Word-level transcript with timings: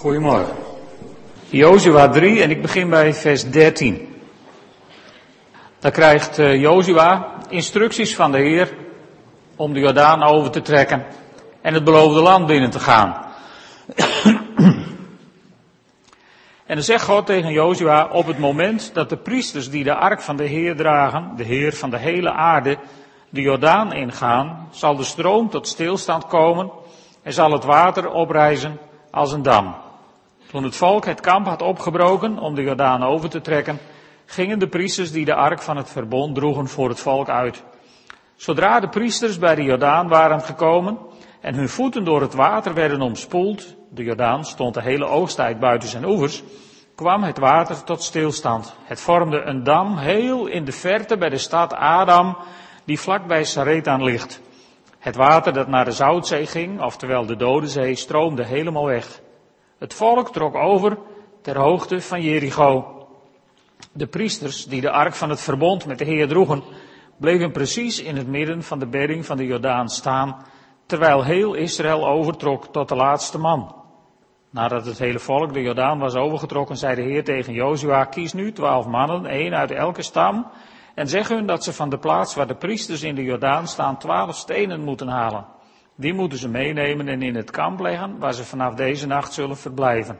Goedemorgen. 0.00 0.56
Jozua 1.50 2.08
3 2.08 2.42
en 2.42 2.50
ik 2.50 2.62
begin 2.62 2.90
bij 2.90 3.14
vers 3.14 3.50
13. 3.50 4.22
Dan 5.78 5.90
krijgt 5.90 6.38
uh, 6.38 6.60
Jozua 6.60 7.34
instructies 7.48 8.16
van 8.16 8.32
de 8.32 8.38
Heer 8.38 8.76
om 9.56 9.72
de 9.72 9.80
Jordaan 9.80 10.22
over 10.22 10.50
te 10.50 10.62
trekken 10.62 11.06
en 11.62 11.74
het 11.74 11.84
beloofde 11.84 12.20
land 12.20 12.46
binnen 12.46 12.70
te 12.70 12.78
gaan. 12.78 13.26
en 16.66 16.74
dan 16.74 16.82
zegt 16.82 17.04
God 17.04 17.26
tegen 17.26 17.52
Jozua, 17.52 18.08
op 18.12 18.26
het 18.26 18.38
moment 18.38 18.94
dat 18.94 19.08
de 19.08 19.16
priesters 19.16 19.70
die 19.70 19.84
de 19.84 19.94
ark 19.94 20.20
van 20.20 20.36
de 20.36 20.44
Heer 20.44 20.76
dragen, 20.76 21.32
de 21.36 21.44
Heer 21.44 21.72
van 21.72 21.90
de 21.90 21.98
hele 21.98 22.32
aarde, 22.32 22.78
de 23.28 23.40
Jordaan 23.40 23.92
ingaan, 23.92 24.68
zal 24.70 24.96
de 24.96 25.04
stroom 25.04 25.50
tot 25.50 25.68
stilstand 25.68 26.26
komen 26.26 26.70
en 27.22 27.32
zal 27.32 27.52
het 27.52 27.64
water 27.64 28.10
oprijzen 28.10 28.78
als 29.10 29.32
een 29.32 29.42
dam. 29.42 29.88
Toen 30.50 30.64
het 30.64 30.76
volk 30.76 31.04
het 31.04 31.20
kamp 31.20 31.46
had 31.46 31.62
opgebroken 31.62 32.38
om 32.38 32.54
de 32.54 32.62
Jordaan 32.62 33.02
over 33.02 33.30
te 33.30 33.40
trekken, 33.40 33.78
gingen 34.26 34.58
de 34.58 34.68
priesters 34.68 35.12
die 35.12 35.24
de 35.24 35.34
ark 35.34 35.62
van 35.62 35.76
het 35.76 35.90
verbond 35.90 36.34
droegen 36.34 36.68
voor 36.68 36.88
het 36.88 37.00
volk 37.00 37.28
uit. 37.28 37.62
Zodra 38.36 38.80
de 38.80 38.88
priesters 38.88 39.38
bij 39.38 39.54
de 39.54 39.62
Jordaan 39.62 40.08
waren 40.08 40.40
gekomen 40.40 40.98
en 41.40 41.54
hun 41.54 41.68
voeten 41.68 42.04
door 42.04 42.20
het 42.20 42.34
water 42.34 42.74
werden 42.74 43.00
omspoeld, 43.00 43.76
de 43.90 44.02
Jordaan 44.02 44.44
stond 44.44 44.74
de 44.74 44.82
hele 44.82 45.06
oogsttijd 45.06 45.58
buiten 45.58 45.88
zijn 45.88 46.04
oevers, 46.04 46.42
kwam 46.94 47.22
het 47.22 47.38
water 47.38 47.84
tot 47.84 48.02
stilstand. 48.02 48.74
Het 48.84 49.00
vormde 49.00 49.42
een 49.42 49.64
dam 49.64 49.96
heel 49.96 50.46
in 50.46 50.64
de 50.64 50.72
verte 50.72 51.16
bij 51.16 51.28
de 51.28 51.38
stad 51.38 51.74
Adam, 51.74 52.36
die 52.84 53.00
vlak 53.00 53.26
bij 53.26 53.44
Saretan 53.44 54.04
ligt. 54.04 54.40
Het 54.98 55.16
water 55.16 55.52
dat 55.52 55.68
naar 55.68 55.84
de 55.84 55.92
Zoutzee 55.92 56.46
ging, 56.46 56.82
oftewel 56.82 57.26
de 57.26 57.36
Dode 57.36 57.66
Zee, 57.66 57.94
stroomde 57.94 58.44
helemaal 58.44 58.86
weg. 58.86 59.20
Het 59.80 59.94
volk 59.94 60.32
trok 60.32 60.54
over 60.54 60.98
ter 61.42 61.58
hoogte 61.58 62.00
van 62.00 62.22
Jericho. 62.22 63.06
De 63.92 64.06
priesters 64.06 64.64
die 64.64 64.80
de 64.80 64.90
ark 64.90 65.14
van 65.14 65.30
het 65.30 65.40
verbond 65.40 65.86
met 65.86 65.98
de 65.98 66.04
Heer 66.04 66.28
droegen, 66.28 66.62
bleven 67.16 67.52
precies 67.52 68.02
in 68.02 68.16
het 68.16 68.26
midden 68.26 68.62
van 68.62 68.78
de 68.78 68.86
bedding 68.86 69.26
van 69.26 69.36
de 69.36 69.46
Jordaan 69.46 69.88
staan, 69.88 70.36
terwijl 70.86 71.24
heel 71.24 71.54
Israël 71.54 72.06
overtrok 72.06 72.66
tot 72.66 72.88
de 72.88 72.94
laatste 72.94 73.38
man. 73.38 73.74
Nadat 74.50 74.86
het 74.86 74.98
hele 74.98 75.18
volk 75.18 75.52
de 75.52 75.62
Jordaan 75.62 75.98
was 75.98 76.14
overgetrokken, 76.14 76.76
zei 76.76 76.94
de 76.94 77.02
Heer 77.02 77.24
tegen 77.24 77.52
Jozua, 77.52 78.04
kies 78.04 78.32
nu 78.32 78.52
twaalf 78.52 78.86
mannen, 78.86 79.26
één 79.26 79.54
uit 79.54 79.70
elke 79.70 80.02
stam, 80.02 80.46
en 80.94 81.08
zeg 81.08 81.28
hun 81.28 81.46
dat 81.46 81.64
ze 81.64 81.72
van 81.72 81.90
de 81.90 81.98
plaats 81.98 82.34
waar 82.34 82.46
de 82.46 82.54
priesters 82.54 83.02
in 83.02 83.14
de 83.14 83.22
Jordaan 83.22 83.68
staan 83.68 83.98
twaalf 83.98 84.36
stenen 84.36 84.80
moeten 84.80 85.08
halen. 85.08 85.44
Die 86.00 86.14
moeten 86.14 86.38
ze 86.38 86.48
meenemen 86.48 87.08
en 87.08 87.22
in 87.22 87.34
het 87.34 87.50
kamp 87.50 87.80
leggen, 87.80 88.18
waar 88.18 88.34
ze 88.34 88.44
vanaf 88.44 88.74
deze 88.74 89.06
nacht 89.06 89.32
zullen 89.32 89.56
verblijven. 89.56 90.18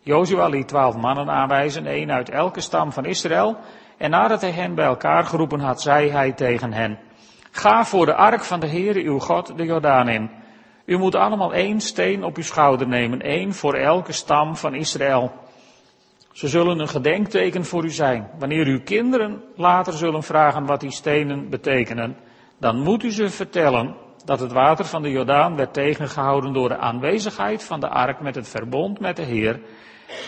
Jozua 0.00 0.46
liet 0.46 0.68
twaalf 0.68 0.96
mannen 0.96 1.30
aanwijzen, 1.30 1.86
één 1.86 2.10
uit 2.10 2.30
elke 2.30 2.60
stam 2.60 2.92
van 2.92 3.04
Israël, 3.04 3.56
en 3.98 4.10
nadat 4.10 4.40
hij 4.40 4.50
hen 4.50 4.74
bij 4.74 4.84
elkaar 4.84 5.24
geroepen 5.24 5.60
had, 5.60 5.82
zei 5.82 6.10
hij 6.10 6.32
tegen 6.32 6.72
hen, 6.72 6.98
Ga 7.50 7.84
voor 7.84 8.06
de 8.06 8.14
ark 8.14 8.44
van 8.44 8.60
de 8.60 8.68
Heere 8.68 9.02
uw 9.02 9.18
God 9.18 9.56
de 9.56 9.64
Jordaan 9.64 10.08
in. 10.08 10.30
U 10.84 10.98
moet 10.98 11.14
allemaal 11.14 11.52
één 11.52 11.80
steen 11.80 12.24
op 12.24 12.36
uw 12.36 12.42
schouder 12.42 12.88
nemen, 12.88 13.20
één 13.20 13.54
voor 13.54 13.74
elke 13.74 14.12
stam 14.12 14.56
van 14.56 14.74
Israël. 14.74 15.32
Ze 16.32 16.48
zullen 16.48 16.78
een 16.78 16.88
gedenkteken 16.88 17.64
voor 17.64 17.84
u 17.84 17.90
zijn. 17.90 18.30
Wanneer 18.38 18.66
uw 18.66 18.82
kinderen 18.82 19.42
later 19.56 19.92
zullen 19.92 20.22
vragen 20.22 20.66
wat 20.66 20.80
die 20.80 20.90
stenen 20.90 21.48
betekenen, 21.48 22.16
dan 22.58 22.78
moet 22.78 23.02
u 23.02 23.10
ze 23.10 23.30
vertellen 23.30 23.94
dat 24.24 24.40
het 24.40 24.52
water 24.52 24.84
van 24.84 25.02
de 25.02 25.10
Jordaan 25.10 25.56
werd 25.56 25.72
tegengehouden 25.72 26.52
door 26.52 26.68
de 26.68 26.78
aanwezigheid 26.78 27.64
van 27.64 27.80
de 27.80 27.88
ark 27.88 28.20
met 28.20 28.34
het 28.34 28.48
verbond 28.48 29.00
met 29.00 29.16
de 29.16 29.22
Heer. 29.22 29.60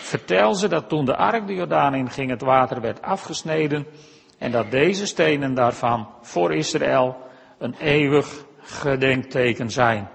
Vertel 0.01 0.55
ze 0.55 0.67
dat 0.67 0.89
toen 0.89 1.05
de 1.05 1.15
ark 1.15 1.47
de 1.47 1.53
Jordaan 1.53 1.95
inging, 1.95 2.29
het 2.29 2.41
water 2.41 2.81
werd 2.81 3.01
afgesneden 3.01 3.87
en 4.37 4.51
dat 4.51 4.71
deze 4.71 5.05
stenen 5.05 5.53
daarvan 5.53 6.07
voor 6.21 6.53
Israël 6.53 7.17
een 7.57 7.75
eeuwig 7.79 8.45
gedenkteken 8.59 9.71
zijn. 9.71 10.09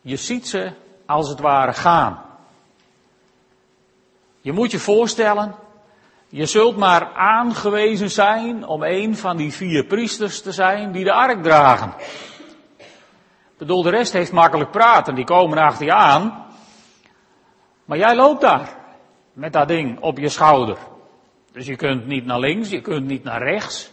Je 0.00 0.16
ziet 0.16 0.48
ze 0.48 0.72
als 1.06 1.28
het 1.28 1.40
ware 1.40 1.72
gaan. 1.72 2.22
Je 4.40 4.52
moet 4.52 4.70
je 4.70 4.78
voorstellen, 4.78 5.54
je 6.34 6.46
zult 6.46 6.76
maar 6.76 7.12
aangewezen 7.14 8.10
zijn 8.10 8.66
om 8.66 8.82
een 8.82 9.16
van 9.16 9.36
die 9.36 9.52
vier 9.52 9.84
priesters 9.84 10.42
te 10.42 10.52
zijn 10.52 10.92
die 10.92 11.04
de 11.04 11.12
ark 11.12 11.42
dragen. 11.42 11.94
Ik 12.78 13.58
bedoel, 13.58 13.82
de 13.82 13.90
rest 13.90 14.12
heeft 14.12 14.32
makkelijk 14.32 14.70
praten, 14.70 15.14
die 15.14 15.24
komen 15.24 15.58
achter 15.58 15.84
je 15.84 15.92
aan. 15.92 16.46
Maar 17.84 17.98
jij 17.98 18.16
loopt 18.16 18.40
daar 18.40 18.76
met 19.32 19.52
dat 19.52 19.68
ding 19.68 20.00
op 20.00 20.18
je 20.18 20.28
schouder. 20.28 20.76
Dus 21.52 21.66
je 21.66 21.76
kunt 21.76 22.06
niet 22.06 22.24
naar 22.24 22.40
links, 22.40 22.70
je 22.70 22.80
kunt 22.80 23.06
niet 23.06 23.24
naar 23.24 23.42
rechts. 23.42 23.90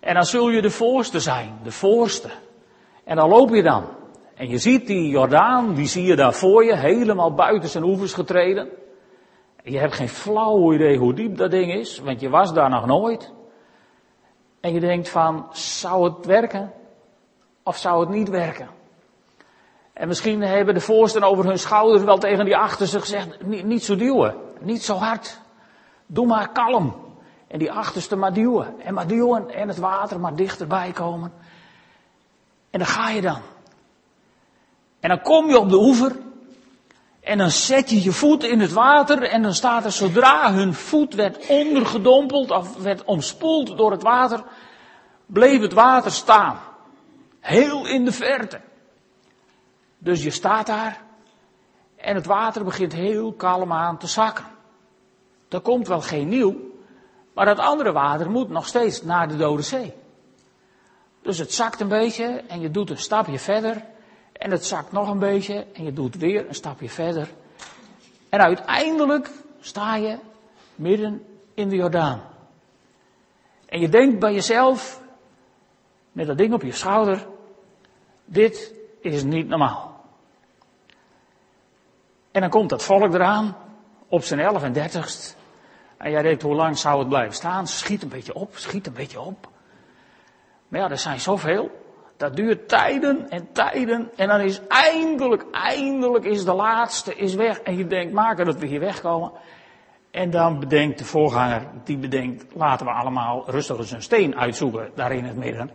En 0.00 0.14
dan 0.14 0.24
zul 0.24 0.50
je 0.50 0.62
de 0.62 0.70
voorste 0.70 1.20
zijn, 1.20 1.58
de 1.62 1.72
voorste. 1.72 2.30
En 3.04 3.16
dan 3.16 3.28
loop 3.28 3.50
je 3.50 3.62
dan. 3.62 3.84
En 4.34 4.48
je 4.48 4.58
ziet 4.58 4.86
die 4.86 5.08
Jordaan, 5.08 5.74
die 5.74 5.86
zie 5.86 6.04
je 6.04 6.16
daar 6.16 6.34
voor 6.34 6.64
je, 6.64 6.76
helemaal 6.76 7.34
buiten 7.34 7.68
zijn 7.68 7.84
oevers 7.84 8.12
getreden. 8.12 8.68
Je 9.64 9.78
hebt 9.78 9.94
geen 9.94 10.08
flauw 10.08 10.72
idee 10.72 10.98
hoe 10.98 11.14
diep 11.14 11.36
dat 11.36 11.50
ding 11.50 11.72
is, 11.72 11.98
want 11.98 12.20
je 12.20 12.28
was 12.28 12.52
daar 12.52 12.70
nog 12.70 12.86
nooit. 12.86 13.32
En 14.60 14.72
je 14.72 14.80
denkt 14.80 15.08
van, 15.08 15.46
zou 15.52 16.04
het 16.04 16.26
werken? 16.26 16.72
Of 17.62 17.76
zou 17.76 18.00
het 18.00 18.08
niet 18.08 18.28
werken? 18.28 18.68
En 19.92 20.08
misschien 20.08 20.42
hebben 20.42 20.74
de 20.74 20.80
voorsten 20.80 21.22
over 21.22 21.44
hun 21.44 21.58
schouders 21.58 22.04
wel 22.04 22.18
tegen 22.18 22.44
die 22.44 22.56
achterste 22.56 23.00
gezegd, 23.00 23.44
niet, 23.44 23.64
niet 23.64 23.84
zo 23.84 23.96
duwen, 23.96 24.34
niet 24.60 24.82
zo 24.82 24.94
hard. 24.94 25.40
Doe 26.06 26.26
maar 26.26 26.52
kalm. 26.52 26.94
En 27.46 27.58
die 27.58 27.72
achterste 27.72 28.16
maar 28.16 28.32
duwen. 28.32 28.80
En 28.80 28.94
maar 28.94 29.06
duwen 29.06 29.50
en 29.50 29.68
het 29.68 29.78
water 29.78 30.20
maar 30.20 30.34
dichterbij 30.34 30.92
komen. 30.92 31.32
En 32.70 32.78
dan 32.78 32.88
ga 32.88 33.10
je 33.10 33.20
dan. 33.20 33.40
En 35.00 35.08
dan 35.08 35.20
kom 35.20 35.48
je 35.48 35.58
op 35.58 35.68
de 35.68 35.76
oever 35.76 36.16
en 37.20 37.38
dan 37.38 37.50
zet 37.50 37.90
je 37.90 38.02
je 38.02 38.12
voet 38.12 38.44
in 38.44 38.60
het 38.60 38.72
water 38.72 39.22
en 39.22 39.42
dan 39.42 39.54
staat 39.54 39.84
er 39.84 39.92
zodra 39.92 40.52
hun 40.52 40.74
voet 40.74 41.14
werd 41.14 41.46
ondergedompeld 41.46 42.50
of 42.50 42.76
werd 42.76 43.04
omspoeld 43.04 43.76
door 43.76 43.90
het 43.90 44.02
water, 44.02 44.42
bleef 45.26 45.60
het 45.60 45.72
water 45.72 46.10
staan. 46.10 46.58
Heel 47.40 47.86
in 47.86 48.04
de 48.04 48.12
verte. 48.12 48.60
Dus 49.98 50.22
je 50.22 50.30
staat 50.30 50.66
daar 50.66 51.02
en 51.96 52.14
het 52.14 52.26
water 52.26 52.64
begint 52.64 52.92
heel 52.92 53.32
kalm 53.32 53.72
aan 53.72 53.98
te 53.98 54.06
zakken. 54.06 54.44
Er 55.48 55.60
komt 55.60 55.88
wel 55.88 56.00
geen 56.00 56.28
nieuw, 56.28 56.56
maar 57.34 57.46
dat 57.46 57.58
andere 57.58 57.92
water 57.92 58.30
moet 58.30 58.48
nog 58.48 58.66
steeds 58.66 59.02
naar 59.02 59.28
de 59.28 59.36
Dode 59.36 59.62
Zee. 59.62 59.94
Dus 61.22 61.38
het 61.38 61.52
zakt 61.52 61.80
een 61.80 61.88
beetje 61.88 62.42
en 62.48 62.60
je 62.60 62.70
doet 62.70 62.90
een 62.90 62.98
stapje 62.98 63.38
verder 63.38 63.84
en 64.40 64.50
het 64.50 64.64
zakt 64.64 64.92
nog 64.92 65.08
een 65.08 65.18
beetje 65.18 65.66
en 65.72 65.84
je 65.84 65.92
doet 65.92 66.16
weer 66.16 66.48
een 66.48 66.54
stapje 66.54 66.88
verder. 66.88 67.30
En 68.28 68.40
uiteindelijk 68.40 69.30
sta 69.60 69.96
je 69.96 70.18
midden 70.74 71.24
in 71.54 71.68
de 71.68 71.76
Jordaan. 71.76 72.22
En 73.66 73.80
je 73.80 73.88
denkt 73.88 74.18
bij 74.18 74.34
jezelf, 74.34 75.02
met 76.12 76.26
dat 76.26 76.38
ding 76.38 76.52
op 76.52 76.62
je 76.62 76.72
schouder, 76.72 77.26
dit 78.24 78.74
is 79.00 79.22
niet 79.22 79.48
normaal. 79.48 80.04
En 82.30 82.40
dan 82.40 82.50
komt 82.50 82.68
dat 82.68 82.84
volk 82.84 83.14
eraan, 83.14 83.56
op 84.08 84.22
zijn 84.22 84.40
11 84.40 84.62
en 84.62 84.72
30 84.72 85.34
En 85.96 86.10
jij 86.10 86.22
denkt, 86.22 86.42
hoe 86.42 86.54
lang 86.54 86.78
zou 86.78 86.98
het 86.98 87.08
blijven 87.08 87.34
staan? 87.34 87.66
Schiet 87.66 88.02
een 88.02 88.08
beetje 88.08 88.34
op, 88.34 88.56
schiet 88.56 88.86
een 88.86 88.92
beetje 88.92 89.20
op. 89.20 89.48
Maar 90.68 90.80
ja, 90.80 90.90
er 90.90 90.98
zijn 90.98 91.20
zoveel. 91.20 91.79
Dat 92.20 92.36
duurt 92.36 92.68
tijden 92.68 93.30
en 93.30 93.52
tijden. 93.52 94.10
En 94.16 94.28
dan 94.28 94.40
is 94.40 94.60
eindelijk, 94.68 95.44
eindelijk 95.50 96.24
is 96.24 96.44
de 96.44 96.52
laatste 96.52 97.14
is 97.14 97.34
weg. 97.34 97.60
En 97.60 97.76
je 97.76 97.86
denkt, 97.86 98.12
maken 98.12 98.46
dat 98.46 98.58
we 98.58 98.66
hier 98.66 98.80
wegkomen. 98.80 99.32
En 100.10 100.30
dan 100.30 100.58
bedenkt 100.58 100.98
de 100.98 101.04
voorganger, 101.04 101.66
die 101.84 101.96
bedenkt, 101.96 102.54
laten 102.54 102.86
we 102.86 102.92
allemaal 102.92 103.50
rustig 103.50 103.78
eens 103.78 103.90
een 103.90 104.02
steen 104.02 104.36
uitzoeken 104.36 104.90
daar 104.94 105.12
in 105.12 105.24
het 105.24 105.36
midden. 105.36 105.70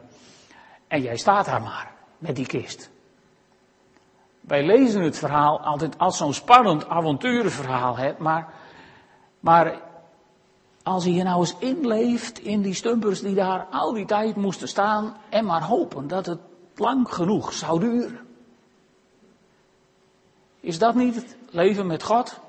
En 0.88 1.02
jij 1.02 1.18
staat 1.18 1.46
daar 1.46 1.62
maar, 1.62 1.92
met 2.18 2.36
die 2.36 2.46
kist. 2.46 2.92
Wij 4.42 4.66
lezen 4.66 5.02
het 5.02 5.18
verhaal 5.18 5.60
altijd 5.60 5.98
als 5.98 6.18
zo'n 6.18 6.34
spannend 6.34 6.90
avonturenverhaal, 6.90 7.98
hè, 7.98 8.14
maar, 8.18 8.54
maar 9.40 9.82
als 10.86 11.04
hij 11.04 11.14
je 11.14 11.24
nou 11.24 11.40
eens 11.40 11.56
inleeft 11.60 12.40
in 12.40 12.62
die 12.62 12.74
stumpers 12.74 13.22
die 13.22 13.36
daar 13.36 13.68
al 13.72 13.94
die 13.94 14.06
tijd 14.06 14.36
moesten 14.36 14.68
staan 14.68 15.18
en 15.30 15.46
maar 15.46 15.64
hopen 15.64 16.08
dat 16.08 16.26
het 16.26 16.40
lang 16.76 17.14
genoeg 17.14 17.54
zou 17.54 17.80
duren. 17.80 18.20
Is 20.60 20.80
dat 20.80 20.96
niet 20.96 21.16
het 21.16 21.36
leven 21.50 21.88
met 21.88 22.04
God? 22.04 22.40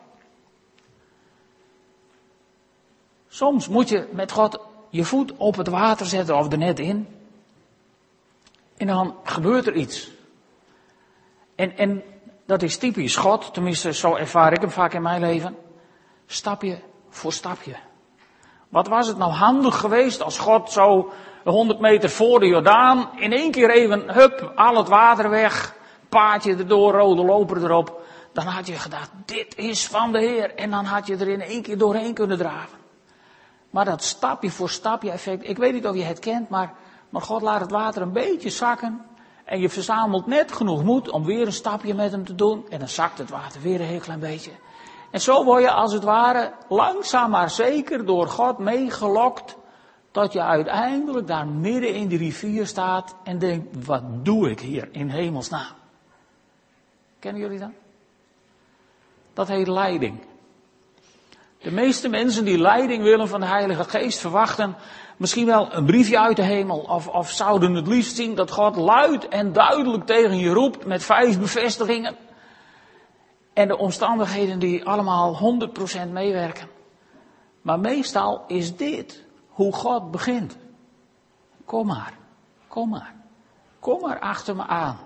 Soms 3.29 3.69
moet 3.69 3.89
je 3.89 4.09
met 4.13 4.33
God 4.33 4.59
je 4.91 5.05
voet 5.05 5.33
op 5.37 5.57
het 5.57 5.69
water 5.69 6.07
zetten 6.07 6.37
of 6.37 6.53
er 6.53 6.59
net 6.59 6.79
in. 6.79 7.09
En 8.77 8.87
dan 8.87 9.15
gebeurt 9.23 9.67
er 9.67 9.75
iets. 9.75 10.11
En, 11.55 11.77
en 11.77 12.03
Dat 12.47 12.63
is 12.63 12.77
typisch 12.77 13.17
God, 13.17 13.55
tenminste 13.55 13.93
zo 13.93 14.15
ervaar 14.15 14.53
ik 14.53 14.61
hem 14.61 14.71
vaak 14.71 14.93
in 14.93 15.03
mijn 15.03 15.21
leven. 15.21 15.57
Stapje 16.27 16.79
voor 17.09 17.33
stapje. 17.33 17.77
Wat 18.69 18.89
was 18.89 19.07
het 19.07 19.19
nou 19.19 19.33
handig 19.33 19.77
geweest 19.77 20.23
als 20.23 20.39
God 20.39 20.73
zo 20.73 21.13
100 21.45 21.81
meter 21.81 22.11
voor 22.11 22.41
de 22.41 22.47
Jordaan 22.47 23.09
in 23.17 23.33
één 23.33 23.51
keer 23.51 23.71
even, 23.71 24.15
hup, 24.15 24.53
al 24.55 24.77
het 24.77 24.89
water 24.89 25.31
weg, 25.31 25.75
paadje 26.09 26.57
erdoor, 26.57 26.93
rode 26.93 27.25
loper 27.25 27.65
erop. 27.65 28.01
Dan 28.33 28.47
had 28.47 28.67
je 28.67 28.73
gedacht, 28.73 29.11
dit 29.25 29.57
is 29.57 29.87
van 29.87 30.13
de 30.13 30.19
Heer. 30.19 30.55
En 30.55 30.71
dan 30.71 30.85
had 30.85 31.07
je 31.07 31.17
er 31.17 31.29
in 31.29 31.41
één 31.41 31.63
keer 31.63 31.79
doorheen 31.79 32.15
kunnen 32.15 32.39
draven. 32.39 32.79
Maar 33.71 33.85
dat 33.85 34.03
stapje 34.03 34.51
voor 34.51 34.71
stapje 34.71 35.11
effect, 35.11 35.49
ik 35.49 35.57
weet 35.57 35.73
niet 35.73 35.87
of 35.87 35.95
je 35.95 36.03
het 36.03 36.19
kent, 36.19 36.49
maar, 36.49 36.75
maar 37.09 37.23
God 37.23 37.43
laat 37.43 37.61
het 37.61 37.71
water 37.71 38.03
een 38.03 38.13
beetje 38.13 38.51
zakken. 38.51 39.05
En 39.45 39.61
je 39.61 39.69
verzamelt 39.69 40.27
net 40.27 40.53
genoeg 40.53 40.85
moed 40.85 41.11
om 41.11 41.25
weer 41.25 41.47
een 41.47 41.53
stapje 41.53 41.95
met 41.95 42.11
hem 42.11 42.25
te 42.25 42.35
doen. 42.35 42.67
En 42.69 42.79
dan 42.79 42.89
zakt 42.89 43.19
het 43.19 43.31
water 43.31 43.61
weer 43.61 43.81
een 43.81 43.87
heel 43.87 44.01
klein 44.01 44.21
beetje. 44.21 44.51
En 45.17 45.23
zo 45.23 45.45
word 45.45 45.63
je 45.63 45.71
als 45.71 45.93
het 45.93 46.03
ware 46.03 46.53
langzaam 46.69 47.31
maar 47.31 47.51
zeker 47.51 48.07
door 48.07 48.29
God 48.29 48.59
meegelokt. 48.59 49.57
Tot 50.11 50.33
je 50.33 50.43
uiteindelijk 50.43 51.27
daar 51.27 51.47
midden 51.47 51.95
in 51.95 52.09
die 52.09 52.19
rivier 52.19 52.67
staat 52.67 53.15
en 53.25 53.39
denkt, 53.39 53.87
wat 53.87 54.03
doe 54.25 54.51
ik 54.51 54.61
hier 54.61 54.89
in 54.93 55.09
hemelsnaam? 55.09 55.75
Kennen 57.19 57.43
jullie 57.43 57.59
dat? 57.59 57.71
Dat 59.33 59.49
heet 59.49 59.67
leiding. 59.67 60.21
De 61.59 61.71
meeste 61.71 62.09
mensen 62.09 62.45
die 62.45 62.59
leiding 62.59 63.03
willen 63.03 63.29
van 63.29 63.41
de 63.41 63.47
Heilige 63.47 63.85
Geest 63.85 64.19
verwachten 64.19 64.77
misschien 65.17 65.47
wel 65.47 65.75
een 65.75 65.85
briefje 65.85 66.21
uit 66.21 66.37
de 66.37 66.43
hemel. 66.43 66.79
Of, 66.79 67.09
of 67.09 67.31
zouden 67.31 67.75
het 67.75 67.87
liefst 67.87 68.17
zien 68.17 68.35
dat 68.35 68.51
God 68.51 68.77
luid 68.77 69.29
en 69.29 69.53
duidelijk 69.53 70.07
tegen 70.07 70.39
je 70.39 70.51
roept 70.51 70.87
met 70.87 71.03
vijf 71.03 71.41
bevestigingen. 71.41 72.26
En 73.57 73.69
de 73.69 73.77
omstandigheden 73.77 74.59
die 74.59 74.85
allemaal 74.85 75.59
100% 76.07 76.11
meewerken. 76.11 76.69
Maar 77.63 77.81
meestal 77.81 78.45
is 78.47 78.77
dit 78.77 79.25
hoe 79.49 79.73
God 79.73 80.11
begint. 80.11 80.57
Kom 81.65 81.87
maar, 81.87 82.13
kom 82.69 82.89
maar, 82.89 83.15
kom 83.79 84.01
maar 84.01 84.19
achter 84.19 84.57
me 84.57 84.67
aan. 84.67 84.99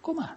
Kom 0.00 0.14
maar. 0.14 0.36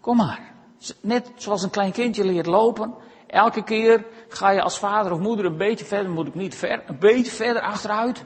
Kom 0.00 0.16
maar. 0.16 0.52
Net 1.00 1.30
zoals 1.36 1.62
een 1.62 1.70
klein 1.70 1.92
kindje 1.92 2.24
leert 2.24 2.46
lopen. 2.46 2.94
Elke 3.26 3.62
keer 3.62 4.06
ga 4.28 4.50
je 4.50 4.62
als 4.62 4.78
vader 4.78 5.12
of 5.12 5.18
moeder 5.18 5.44
een 5.44 5.56
beetje 5.56 5.84
verder, 5.84 6.10
moet 6.10 6.26
ik 6.26 6.34
niet 6.34 6.54
ver, 6.54 6.82
een 6.86 6.98
beetje 6.98 7.32
verder 7.32 7.62
achteruit. 7.62 8.24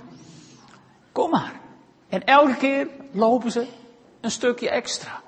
Kom 1.13 1.31
maar. 1.31 1.61
En 2.09 2.25
elke 2.25 2.57
keer 2.57 2.89
lopen 3.13 3.51
ze 3.51 3.67
een 4.21 4.31
stukje 4.31 4.71
extra. 4.71 5.23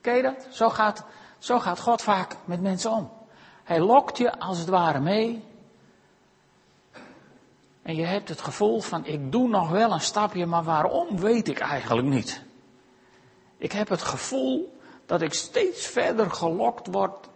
Ken 0.00 0.16
je 0.16 0.22
dat? 0.22 0.46
Zo 0.50 0.68
gaat, 0.68 1.04
zo 1.40 1.58
gaat 1.58 1.80
God 1.80 2.02
vaak 2.02 2.36
met 2.44 2.60
mensen 2.60 2.90
om. 2.90 3.10
Hij 3.64 3.80
lokt 3.80 4.18
je 4.18 4.38
als 4.38 4.58
het 4.58 4.68
ware 4.68 5.00
mee. 5.00 5.44
En 7.82 7.96
je 7.96 8.04
hebt 8.04 8.28
het 8.28 8.40
gevoel 8.40 8.80
van, 8.80 9.06
ik 9.06 9.32
doe 9.32 9.48
nog 9.48 9.70
wel 9.70 9.92
een 9.92 10.00
stapje, 10.00 10.46
maar 10.46 10.64
waarom 10.64 11.18
weet 11.18 11.48
ik 11.48 11.58
eigenlijk 11.58 12.06
niet. 12.06 12.42
Ik 13.56 13.72
heb 13.72 13.88
het 13.88 14.02
gevoel 14.02 14.78
dat 15.06 15.22
ik 15.22 15.32
steeds 15.32 15.86
verder 15.86 16.30
gelokt 16.30 16.86
word 16.86 17.28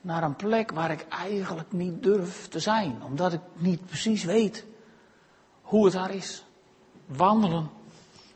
naar 0.00 0.22
een 0.22 0.36
plek 0.36 0.70
waar 0.70 0.90
ik 0.90 1.06
eigenlijk 1.08 1.72
niet 1.72 2.02
durf 2.02 2.48
te 2.48 2.58
zijn, 2.58 3.02
omdat 3.04 3.32
ik 3.32 3.40
niet 3.52 3.86
precies 3.86 4.24
weet 4.24 4.64
hoe 5.62 5.84
het 5.84 5.94
daar 5.94 6.14
is. 6.14 6.44
Wandelen 7.06 7.70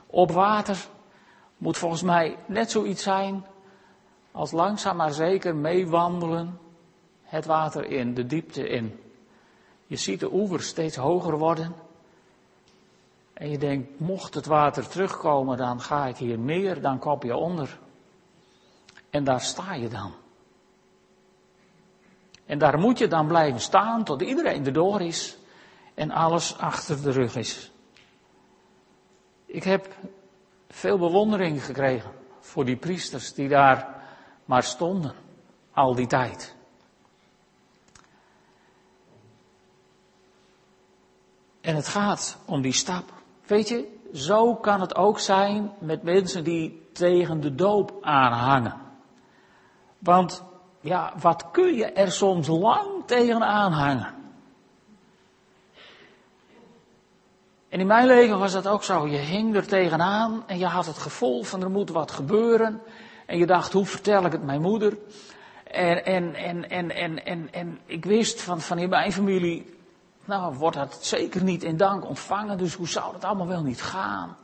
op 0.07 0.31
water 0.31 0.87
moet 1.57 1.79
volgens 1.79 2.03
mij 2.03 2.37
net 2.47 2.71
zoiets 2.71 3.03
zijn 3.03 3.45
als 4.35 4.53
langzaam 4.53 4.97
maar 4.97 5.13
zeker 5.13 5.57
meewandelen 5.57 6.59
het 7.23 7.45
water 7.45 7.85
in, 7.85 8.15
de 8.15 8.27
diepte 8.27 8.69
in. 8.69 9.01
Je 9.87 9.97
ziet 9.97 10.21
de 10.21 10.33
oevers 10.33 10.67
steeds 10.67 10.97
hoger 10.97 11.39
worden. 11.39 11.75
En 13.33 13.51
je 13.51 13.59
denkt, 13.59 14.01
mocht 14.01 14.35
het 14.35 14.47
water 14.47 14.89
terugkomen, 14.89 15.57
dan 15.57 15.81
ga 15.81 16.07
ik 16.07 16.17
hier 16.17 16.39
neer, 16.39 16.81
dan 16.81 16.99
kop 16.99 17.23
je 17.23 17.37
onder. 17.37 17.79
En 19.11 19.25
daar 19.25 19.41
sta 19.41 19.75
je 19.75 19.89
dan. 19.89 20.13
En 22.47 22.59
daar 22.59 22.79
moet 22.79 22.99
je 22.99 23.09
dan 23.09 23.27
blijven 23.27 23.61
staan 23.61 24.05
tot 24.05 24.23
iedereen 24.23 24.67
erdoor 24.67 25.01
is 25.01 25.37
en 25.95 26.11
alles 26.11 26.59
achter 26.59 27.03
de 27.03 27.11
rug 27.11 27.37
is. 27.37 27.71
Ik 29.47 29.65
heb 29.65 29.89
veel 30.69 30.99
bewondering 30.99 31.65
gekregen 31.65 32.11
voor 32.41 32.65
die 32.65 32.77
priesters 32.77 33.35
die 33.35 33.49
daar 33.49 33.94
maar 34.45 34.63
stonden 34.63 35.15
al 35.73 35.95
die 35.95 36.07
tijd. 36.07 36.55
En 41.61 41.77
het 41.77 41.89
gaat 41.89 42.39
om 42.45 42.63
die 42.63 42.73
stap. 42.73 43.13
Weet 43.47 43.69
je, 43.69 43.97
zo 44.13 44.55
kan 44.55 44.81
het 44.81 44.95
ook 44.95 45.19
zijn 45.19 45.73
met 45.79 46.03
mensen 46.03 46.45
die 46.45 46.89
tegen 46.93 47.41
de 47.41 47.55
doop 47.55 47.99
aanhangen. 48.01 48.81
Want 49.99 50.43
ja, 50.81 51.13
wat 51.21 51.51
kun 51.51 51.75
je 51.75 51.93
er 51.93 52.13
soms 52.13 52.47
lang 52.47 52.89
tegenaan 53.07 53.73
hangen? 53.73 54.15
En 57.69 57.81
in 57.81 57.87
mijn 57.87 58.07
leven 58.07 58.39
was 58.39 58.53
dat 58.53 58.69
ook 58.69 58.83
zo. 58.83 59.07
Je 59.07 59.17
hing 59.17 59.57
er 59.57 59.67
tegenaan 59.67 60.43
en 60.47 60.59
je 60.59 60.67
had 60.67 60.87
het 60.87 60.99
gevoel 60.99 61.43
van 61.43 61.63
er 61.63 61.71
moet 61.71 61.91
wat 61.91 62.11
gebeuren. 62.11 62.81
En 63.27 63.39
je 63.39 63.47
dacht, 63.47 63.73
hoe 63.73 63.87
vertel 63.87 64.25
ik 64.25 64.33
het 64.33 64.45
mijn 64.45 64.61
moeder? 64.61 64.99
En, 65.65 66.05
en, 66.05 66.35
en, 66.35 66.71
en, 66.71 67.25
en, 67.25 67.53
en, 67.53 67.81
ik 67.87 68.05
wist 68.05 68.41
van, 68.41 68.61
van 68.61 68.79
in 68.79 68.89
mijn 68.89 69.13
familie, 69.13 69.77
nou 70.25 70.55
wordt 70.55 70.77
dat 70.77 70.99
zeker 71.05 71.43
niet 71.43 71.63
in 71.63 71.77
dank 71.77 72.05
ontvangen, 72.05 72.59
dus 72.59 72.75
hoe 72.75 72.89
zou 72.89 73.13
dat 73.13 73.25
allemaal 73.25 73.47
wel 73.47 73.63
niet 73.63 73.83
gaan? 73.83 74.37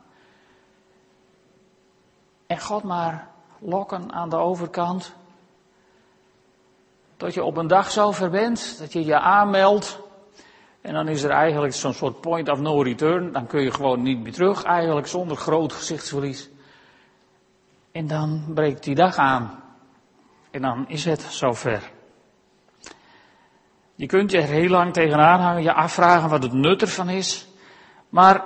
En 2.47 2.59
God 2.59 2.83
maar 2.83 3.29
lokken 3.59 4.11
aan 4.11 4.29
de 4.29 4.35
overkant. 4.35 5.13
Tot 7.17 7.33
je 7.33 7.43
op 7.43 7.57
een 7.57 7.67
dag 7.67 7.91
zo 7.91 8.13
bent 8.29 8.79
dat 8.79 8.93
je 8.93 9.05
je 9.05 9.19
aanmeldt. 9.19 9.99
En 10.81 10.93
dan 10.93 11.07
is 11.07 11.23
er 11.23 11.29
eigenlijk 11.29 11.73
zo'n 11.73 11.93
soort 11.93 12.21
point 12.21 12.49
of 12.49 12.59
no 12.59 12.81
return. 12.81 13.31
Dan 13.31 13.47
kun 13.47 13.61
je 13.61 13.71
gewoon 13.71 14.01
niet 14.01 14.19
meer 14.19 14.33
terug, 14.33 14.63
eigenlijk 14.63 15.07
zonder 15.07 15.37
groot 15.37 15.73
gezichtsverlies. 15.73 16.49
En 17.91 18.07
dan 18.07 18.43
breekt 18.53 18.83
die 18.83 18.95
dag 18.95 19.15
aan. 19.15 19.63
En 20.51 20.61
dan 20.61 20.87
is 20.87 21.05
het 21.05 21.21
zover. 21.21 21.91
Je 23.95 24.05
kunt 24.05 24.31
je 24.31 24.37
er 24.37 24.47
heel 24.47 24.69
lang 24.69 24.93
tegenaan 24.93 25.39
hangen, 25.39 25.63
je 25.63 25.73
afvragen 25.73 26.29
wat 26.29 26.43
het 26.43 26.53
nut 26.53 26.81
ervan 26.81 27.09
is. 27.09 27.47
Maar 28.09 28.43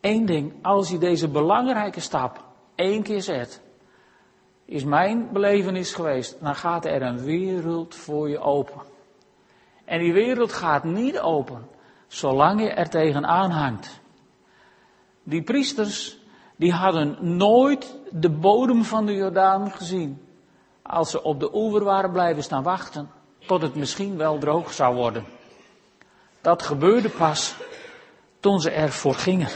één 0.00 0.26
ding, 0.26 0.52
als 0.62 0.90
je 0.90 0.98
deze 0.98 1.28
belangrijke 1.28 2.00
stap 2.00 2.44
één 2.74 3.02
keer 3.02 3.22
zet, 3.22 3.62
is 4.64 4.84
mijn 4.84 5.32
belevenis 5.32 5.92
geweest, 5.94 6.40
dan 6.40 6.54
gaat 6.54 6.84
er 6.84 7.02
een 7.02 7.24
wereld 7.24 7.94
voor 7.94 8.28
je 8.28 8.38
open. 8.38 8.82
En 9.84 9.98
die 9.98 10.12
wereld 10.12 10.52
gaat 10.52 10.84
niet 10.84 11.18
open 11.18 11.68
zolang 12.06 12.60
je 12.60 12.70
er 12.70 12.88
tegenaan 12.88 13.50
hangt. 13.50 14.00
Die 15.22 15.42
priesters, 15.42 16.18
die 16.56 16.72
hadden 16.72 17.36
nooit 17.36 17.98
de 18.10 18.30
bodem 18.30 18.84
van 18.84 19.06
de 19.06 19.14
Jordaan 19.14 19.70
gezien. 19.70 20.22
Als 20.82 21.10
ze 21.10 21.22
op 21.22 21.40
de 21.40 21.54
oever 21.54 21.84
waren 21.84 22.12
blijven 22.12 22.42
staan 22.42 22.62
wachten, 22.62 23.10
tot 23.46 23.62
het 23.62 23.74
misschien 23.74 24.16
wel 24.16 24.38
droog 24.38 24.72
zou 24.72 24.94
worden. 24.94 25.24
Dat 26.40 26.62
gebeurde 26.62 27.08
pas 27.08 27.54
toen 28.40 28.60
ze 28.60 28.70
ervoor 28.70 29.14
gingen. 29.14 29.48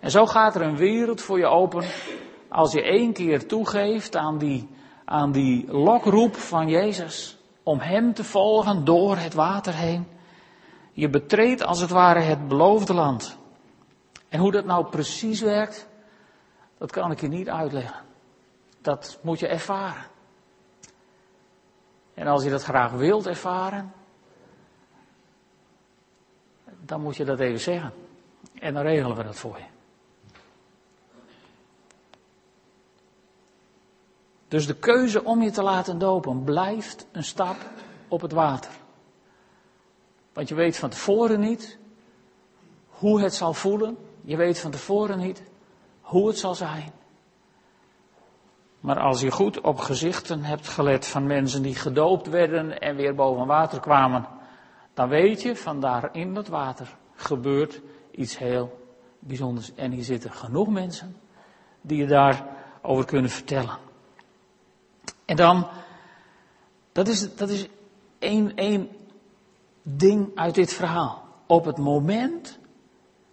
En 0.00 0.10
zo 0.10 0.26
gaat 0.26 0.54
er 0.54 0.62
een 0.62 0.76
wereld 0.76 1.20
voor 1.20 1.38
je 1.38 1.46
open 1.46 1.84
als 2.48 2.72
je 2.72 2.82
één 2.82 3.12
keer 3.12 3.46
toegeeft 3.46 4.16
aan 4.16 4.38
die, 4.38 4.68
aan 5.04 5.32
die 5.32 5.72
lokroep 5.72 6.36
van 6.36 6.68
Jezus, 6.68 7.38
om 7.62 7.78
Hem 7.78 8.14
te 8.14 8.24
volgen 8.24 8.84
door 8.84 9.16
het 9.16 9.34
water 9.34 9.74
heen, 9.74 10.06
je 10.92 11.08
betreedt 11.08 11.62
als 11.62 11.80
het 11.80 11.90
ware 11.90 12.20
het 12.20 12.48
beloofde 12.48 12.94
land. 12.94 13.36
En 14.28 14.40
hoe 14.40 14.52
dat 14.52 14.64
nou 14.64 14.86
precies 14.86 15.40
werkt, 15.40 15.87
dat 16.78 16.90
kan 16.90 17.10
ik 17.10 17.20
je 17.20 17.28
niet 17.28 17.48
uitleggen. 17.48 18.04
Dat 18.80 19.18
moet 19.22 19.38
je 19.38 19.46
ervaren. 19.46 20.06
En 22.14 22.26
als 22.26 22.44
je 22.44 22.50
dat 22.50 22.62
graag 22.62 22.92
wilt 22.92 23.26
ervaren, 23.26 23.92
dan 26.80 27.00
moet 27.00 27.16
je 27.16 27.24
dat 27.24 27.40
even 27.40 27.60
zeggen. 27.60 27.92
En 28.54 28.74
dan 28.74 28.82
regelen 28.82 29.16
we 29.16 29.22
dat 29.22 29.36
voor 29.36 29.58
je. 29.58 29.64
Dus 34.48 34.66
de 34.66 34.74
keuze 34.74 35.24
om 35.24 35.42
je 35.42 35.50
te 35.50 35.62
laten 35.62 35.98
dopen 35.98 36.44
blijft 36.44 37.06
een 37.12 37.24
stap 37.24 37.56
op 38.08 38.20
het 38.20 38.32
water. 38.32 38.70
Want 40.32 40.48
je 40.48 40.54
weet 40.54 40.76
van 40.76 40.90
tevoren 40.90 41.40
niet 41.40 41.78
hoe 42.88 43.20
het 43.20 43.34
zal 43.34 43.54
voelen. 43.54 43.96
Je 44.22 44.36
weet 44.36 44.58
van 44.58 44.70
tevoren 44.70 45.18
niet 45.18 45.42
hoe 46.08 46.28
het 46.28 46.38
zal 46.38 46.54
zijn. 46.54 46.92
Maar 48.80 48.98
als 48.98 49.20
je 49.20 49.30
goed 49.30 49.60
op 49.60 49.78
gezichten 49.78 50.44
hebt 50.44 50.68
gelet 50.68 51.06
van 51.06 51.26
mensen 51.26 51.62
die 51.62 51.74
gedoopt 51.74 52.28
werden 52.28 52.80
en 52.80 52.96
weer 52.96 53.14
boven 53.14 53.46
water 53.46 53.80
kwamen, 53.80 54.26
dan 54.94 55.08
weet 55.08 55.42
je 55.42 55.56
van 55.56 55.80
daar 55.80 56.08
in 56.12 56.34
dat 56.34 56.48
water 56.48 56.96
gebeurt 57.14 57.80
iets 58.10 58.38
heel 58.38 58.78
bijzonders. 59.18 59.74
En 59.74 59.90
hier 59.90 60.04
zitten 60.04 60.32
genoeg 60.32 60.68
mensen 60.68 61.16
die 61.80 61.98
je 61.98 62.06
daarover 62.06 63.04
kunnen 63.04 63.30
vertellen. 63.30 63.78
En 65.24 65.36
dan, 65.36 65.66
dat 66.92 67.08
is, 67.08 67.34
dat 67.34 67.48
is 67.48 67.68
één, 68.18 68.54
één 68.54 68.88
ding 69.82 70.30
uit 70.34 70.54
dit 70.54 70.72
verhaal. 70.72 71.24
Op 71.46 71.64
het 71.64 71.78
moment 71.78 72.57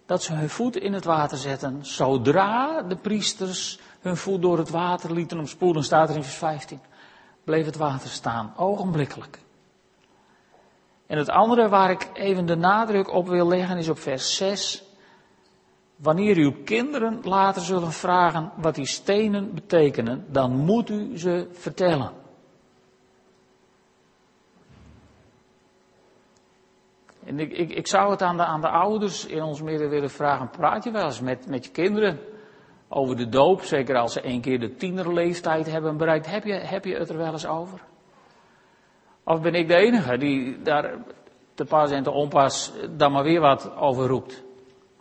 dat 0.06 0.22
ze 0.22 0.32
hun 0.32 0.48
voet 0.48 0.76
in 0.76 0.92
het 0.92 1.04
water 1.04 1.38
zetten, 1.38 1.78
zodra 1.86 2.82
de 2.82 2.96
priesters 2.96 3.78
hun 4.00 4.16
voet 4.16 4.42
door 4.42 4.58
het 4.58 4.70
water 4.70 5.12
lieten 5.12 5.38
omspoelen, 5.38 5.84
staat 5.84 6.08
er 6.08 6.16
in 6.16 6.22
vers 6.22 6.36
15, 6.36 6.80
bleef 7.44 7.64
het 7.64 7.76
water 7.76 8.08
staan, 8.08 8.52
ogenblikkelijk. 8.56 9.38
En 11.06 11.18
het 11.18 11.28
andere 11.28 11.68
waar 11.68 11.90
ik 11.90 12.10
even 12.14 12.46
de 12.46 12.56
nadruk 12.56 13.12
op 13.12 13.28
wil 13.28 13.48
leggen 13.48 13.78
is 13.78 13.88
op 13.88 13.98
vers 13.98 14.36
6. 14.36 14.84
Wanneer 15.96 16.36
uw 16.36 16.52
kinderen 16.64 17.20
later 17.22 17.62
zullen 17.62 17.92
vragen 17.92 18.52
wat 18.56 18.74
die 18.74 18.86
stenen 18.86 19.54
betekenen, 19.54 20.24
dan 20.28 20.56
moet 20.56 20.90
u 20.90 21.18
ze 21.18 21.48
vertellen. 21.52 22.10
En 27.26 27.38
ik, 27.38 27.52
ik, 27.52 27.70
ik 27.70 27.86
zou 27.86 28.10
het 28.10 28.22
aan 28.22 28.36
de, 28.36 28.44
aan 28.44 28.60
de 28.60 28.68
ouders 28.68 29.26
in 29.26 29.42
ons 29.42 29.62
midden 29.62 29.88
willen 29.88 30.10
vragen, 30.10 30.50
praat 30.50 30.84
je 30.84 30.90
wel 30.90 31.04
eens 31.04 31.20
met, 31.20 31.46
met 31.48 31.64
je 31.64 31.70
kinderen 31.70 32.20
over 32.88 33.16
de 33.16 33.28
doop, 33.28 33.62
zeker 33.62 33.96
als 33.96 34.12
ze 34.12 34.20
één 34.20 34.40
keer 34.40 34.60
de 34.60 34.74
tienerleeftijd 34.74 35.70
hebben 35.70 35.96
bereikt, 35.96 36.30
heb 36.30 36.44
je, 36.44 36.52
heb 36.52 36.84
je 36.84 36.96
het 36.96 37.08
er 37.08 37.16
wel 37.16 37.32
eens 37.32 37.46
over? 37.46 37.80
Of 39.24 39.40
ben 39.40 39.54
ik 39.54 39.68
de 39.68 39.76
enige 39.76 40.18
die 40.18 40.62
daar 40.62 40.94
te 41.54 41.64
pas 41.64 41.90
en 41.90 42.02
te 42.02 42.10
onpas 42.10 42.72
dan 42.96 43.12
maar 43.12 43.22
weer 43.22 43.40
wat 43.40 43.76
over 43.76 44.06
roept? 44.06 44.44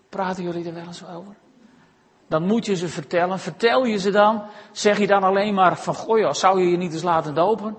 Praten 0.10 0.44
jullie 0.44 0.68
er 0.68 0.74
wel 0.74 0.86
eens 0.86 1.08
over? 1.08 1.36
Dan 2.28 2.44
moet 2.44 2.66
je 2.66 2.76
ze 2.76 2.88
vertellen. 2.88 3.40
Vertel 3.40 3.86
je 3.86 3.98
ze 3.98 4.12
dan? 4.12 4.44
Zeg 4.72 4.98
je 4.98 5.08
dan 5.08 5.24
alleen 5.24 5.54
maar 5.54 5.78
van, 5.78 5.94
goh 5.94 6.32
zou 6.32 6.62
je 6.62 6.70
je 6.70 6.78
niet 6.78 6.94
eens 6.94 7.04
laten 7.04 7.36
dopen? 7.36 7.78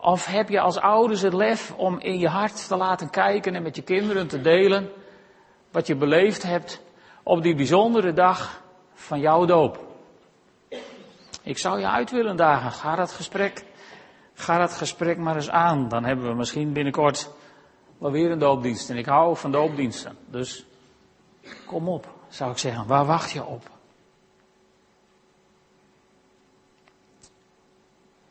Of 0.00 0.26
heb 0.26 0.48
je 0.48 0.60
als 0.60 0.78
ouders 0.78 1.20
het 1.20 1.32
lef 1.32 1.74
om 1.76 2.00
in 2.00 2.18
je 2.18 2.28
hart 2.28 2.68
te 2.68 2.76
laten 2.76 3.10
kijken 3.10 3.54
en 3.54 3.62
met 3.62 3.76
je 3.76 3.82
kinderen 3.82 4.28
te 4.28 4.40
delen 4.40 4.90
wat 5.70 5.86
je 5.86 5.96
beleefd 5.96 6.42
hebt 6.42 6.82
op 7.22 7.42
die 7.42 7.54
bijzondere 7.54 8.12
dag 8.12 8.62
van 8.94 9.20
jouw 9.20 9.44
doop? 9.44 9.86
Ik 11.42 11.58
zou 11.58 11.78
je 11.78 11.88
uit 11.88 12.10
willen 12.10 12.36
dagen. 12.36 12.72
Ga 12.72 12.96
dat 12.96 13.12
gesprek, 13.12 13.64
ga 14.34 14.58
dat 14.58 14.72
gesprek 14.72 15.18
maar 15.18 15.34
eens 15.34 15.50
aan. 15.50 15.88
Dan 15.88 16.04
hebben 16.04 16.28
we 16.28 16.34
misschien 16.34 16.72
binnenkort 16.72 17.30
wel 17.98 18.10
weer 18.10 18.30
een 18.30 18.38
doopdienst. 18.38 18.90
En 18.90 18.96
ik 18.96 19.06
hou 19.06 19.36
van 19.36 19.52
doopdiensten. 19.52 20.16
Dus 20.26 20.66
kom 21.66 21.88
op, 21.88 22.08
zou 22.28 22.50
ik 22.50 22.58
zeggen. 22.58 22.86
Waar 22.86 23.04
wacht 23.06 23.30
je 23.30 23.44
op? 23.44 23.70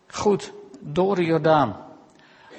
Goed, 0.08 0.54
door 0.92 1.16
de 1.16 1.24
Jordaan. 1.24 1.76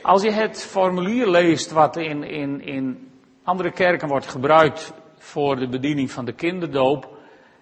Als 0.02 0.22
je 0.22 0.30
het 0.30 0.62
formulier 0.62 1.28
leest 1.28 1.70
wat 1.70 1.96
in, 1.96 2.22
in, 2.22 2.60
in 2.60 3.10
andere 3.42 3.72
kerken 3.72 4.08
wordt 4.08 4.26
gebruikt 4.26 4.92
voor 5.18 5.56
de 5.56 5.68
bediening 5.68 6.10
van 6.10 6.24
de 6.24 6.32
kinderdoop. 6.32 7.16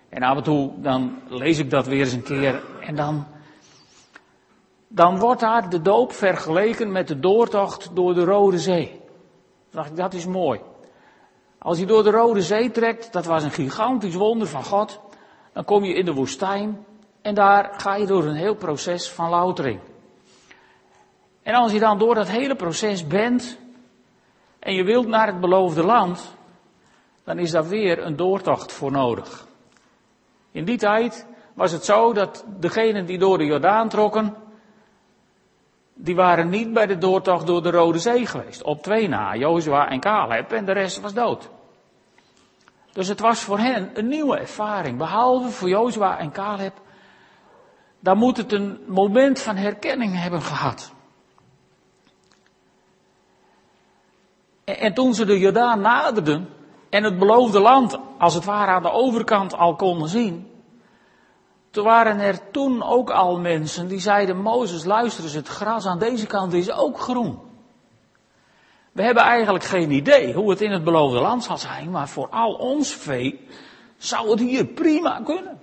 En 0.09 0.23
af 0.23 0.37
en 0.37 0.43
toe 0.43 0.73
dan 0.77 1.19
lees 1.29 1.59
ik 1.59 1.71
dat 1.71 1.87
weer 1.87 2.01
eens 2.01 2.13
een 2.13 2.23
keer. 2.23 2.63
En 2.81 2.97
dan, 2.97 3.27
dan 4.89 5.19
wordt 5.19 5.41
daar 5.41 5.71
de 5.71 5.83
doop 5.83 6.13
vergeleken 6.13 6.93
met 6.93 7.09
de 7.09 7.19
doortocht 7.19 7.91
door 7.95 8.15
de 8.15 8.25
Rode 8.25 8.59
Zee. 8.59 9.01
Dacht 9.71 9.91
ik, 9.91 9.97
dat 9.97 10.15
is 10.15 10.27
mooi. 10.27 10.61
Als 11.59 11.79
je 11.79 11.87
door 11.87 12.03
de 12.03 12.11
Rode 12.11 12.43
Zee 12.43 12.71
trekt, 12.71 13.13
dat 13.13 13.25
was 13.25 13.43
een 13.43 13.51
gigantisch 13.51 14.15
wonder 14.15 14.49
van 14.49 14.65
God. 14.65 15.01
Dan 15.53 15.65
kom 15.65 15.85
je 15.85 15.95
in 15.95 16.05
de 16.05 16.15
woestijn 16.15 16.85
en 17.23 17.35
daar 17.35 17.75
ga 17.77 17.95
je 17.95 18.07
door 18.07 18.25
een 18.25 18.37
heel 18.37 18.55
proces 18.55 19.11
van 19.11 19.31
loutering. 19.31 19.81
En 21.47 21.55
als 21.55 21.73
je 21.73 21.79
dan 21.79 21.99
door 21.99 22.15
dat 22.15 22.29
hele 22.29 22.57
proces 22.57 23.07
bent 23.07 23.59
en 24.59 24.75
je 24.75 24.85
wilt 24.85 25.07
naar 25.07 25.27
het 25.27 25.41
beloofde 25.41 25.85
land, 25.85 26.35
dan 27.25 27.39
is 27.39 27.51
daar 27.51 27.69
weer 27.69 28.05
een 28.05 28.17
doortocht 28.17 28.73
voor 28.73 28.91
nodig. 28.91 29.47
In 30.51 30.65
die 30.65 30.79
tijd 30.79 31.27
was 31.55 31.73
het 31.73 31.85
zo 31.85 32.13
dat 32.13 32.45
degenen 32.59 33.07
die 33.07 33.19
door 33.19 33.39
de 33.39 33.45
Jordaan 33.45 33.89
trokken, 33.89 34.35
die 35.95 36.15
waren 36.15 36.49
niet 36.49 36.73
bij 36.73 36.87
de 36.87 36.99
doortocht 36.99 37.47
door 37.47 37.63
de 37.63 37.71
Rode 37.71 37.99
Zee 37.99 38.27
geweest. 38.27 38.63
Op 38.63 38.83
twee 38.83 39.09
na, 39.09 39.37
Jozua 39.37 39.89
en 39.89 40.01
Caleb, 40.01 40.53
en 40.53 40.65
de 40.65 40.73
rest 40.73 41.01
was 41.01 41.15
dood. 41.15 41.49
Dus 42.93 43.09
het 43.09 43.21
was 43.21 43.41
voor 43.41 43.59
hen 43.59 43.91
een 43.95 44.09
nieuwe 44.09 44.39
ervaring. 44.39 44.99
Behalve 44.99 45.49
voor 45.49 45.69
Jozua 45.69 46.19
en 46.19 46.33
Caleb, 46.33 46.75
daar 48.01 48.17
moet 48.17 48.37
het 48.37 48.53
een 48.53 48.79
moment 48.87 49.41
van 49.41 49.57
herkenning 49.57 50.21
hebben 50.21 50.43
gehad. 50.43 50.95
En 54.67 54.95
toen 54.95 55.15
ze 55.15 55.25
de 55.25 55.39
Jordaan 55.39 55.81
naderden 55.81 56.49
en 56.91 57.05
het 57.05 57.19
beloofde 57.19 57.61
land 57.61 57.99
als 58.19 58.35
het 58.35 58.45
ware 58.45 58.71
aan 58.71 58.83
de 58.83 58.91
overkant 58.91 59.55
al 59.55 59.77
konden 59.77 60.09
zien, 60.09 60.51
toen 61.71 61.85
waren 61.85 62.19
er 62.19 62.51
toen 62.51 62.83
ook 62.83 63.11
al 63.11 63.39
mensen 63.39 63.89
die 63.89 63.99
zeiden, 63.99 64.41
Mozes 64.41 64.85
luister 64.85 65.25
eens, 65.25 65.33
het 65.33 65.49
gras 65.49 65.87
aan 65.87 65.99
deze 65.99 66.27
kant 66.27 66.53
is 66.53 66.73
ook 66.73 67.01
groen. 67.01 67.39
We 68.93 69.03
hebben 69.03 69.23
eigenlijk 69.23 69.65
geen 69.65 69.91
idee 69.91 70.35
hoe 70.35 70.51
het 70.51 70.61
in 70.61 70.71
het 70.73 70.85
beloofde 70.85 71.21
land 71.21 71.45
zal 71.45 71.59
zijn, 71.59 71.91
maar 71.91 72.09
voor 72.09 72.29
al 72.29 72.53
ons 72.53 72.95
vee 72.95 73.47
zou 73.97 74.31
het 74.31 74.41
hier 74.41 74.65
prima 74.65 75.21
kunnen. 75.25 75.61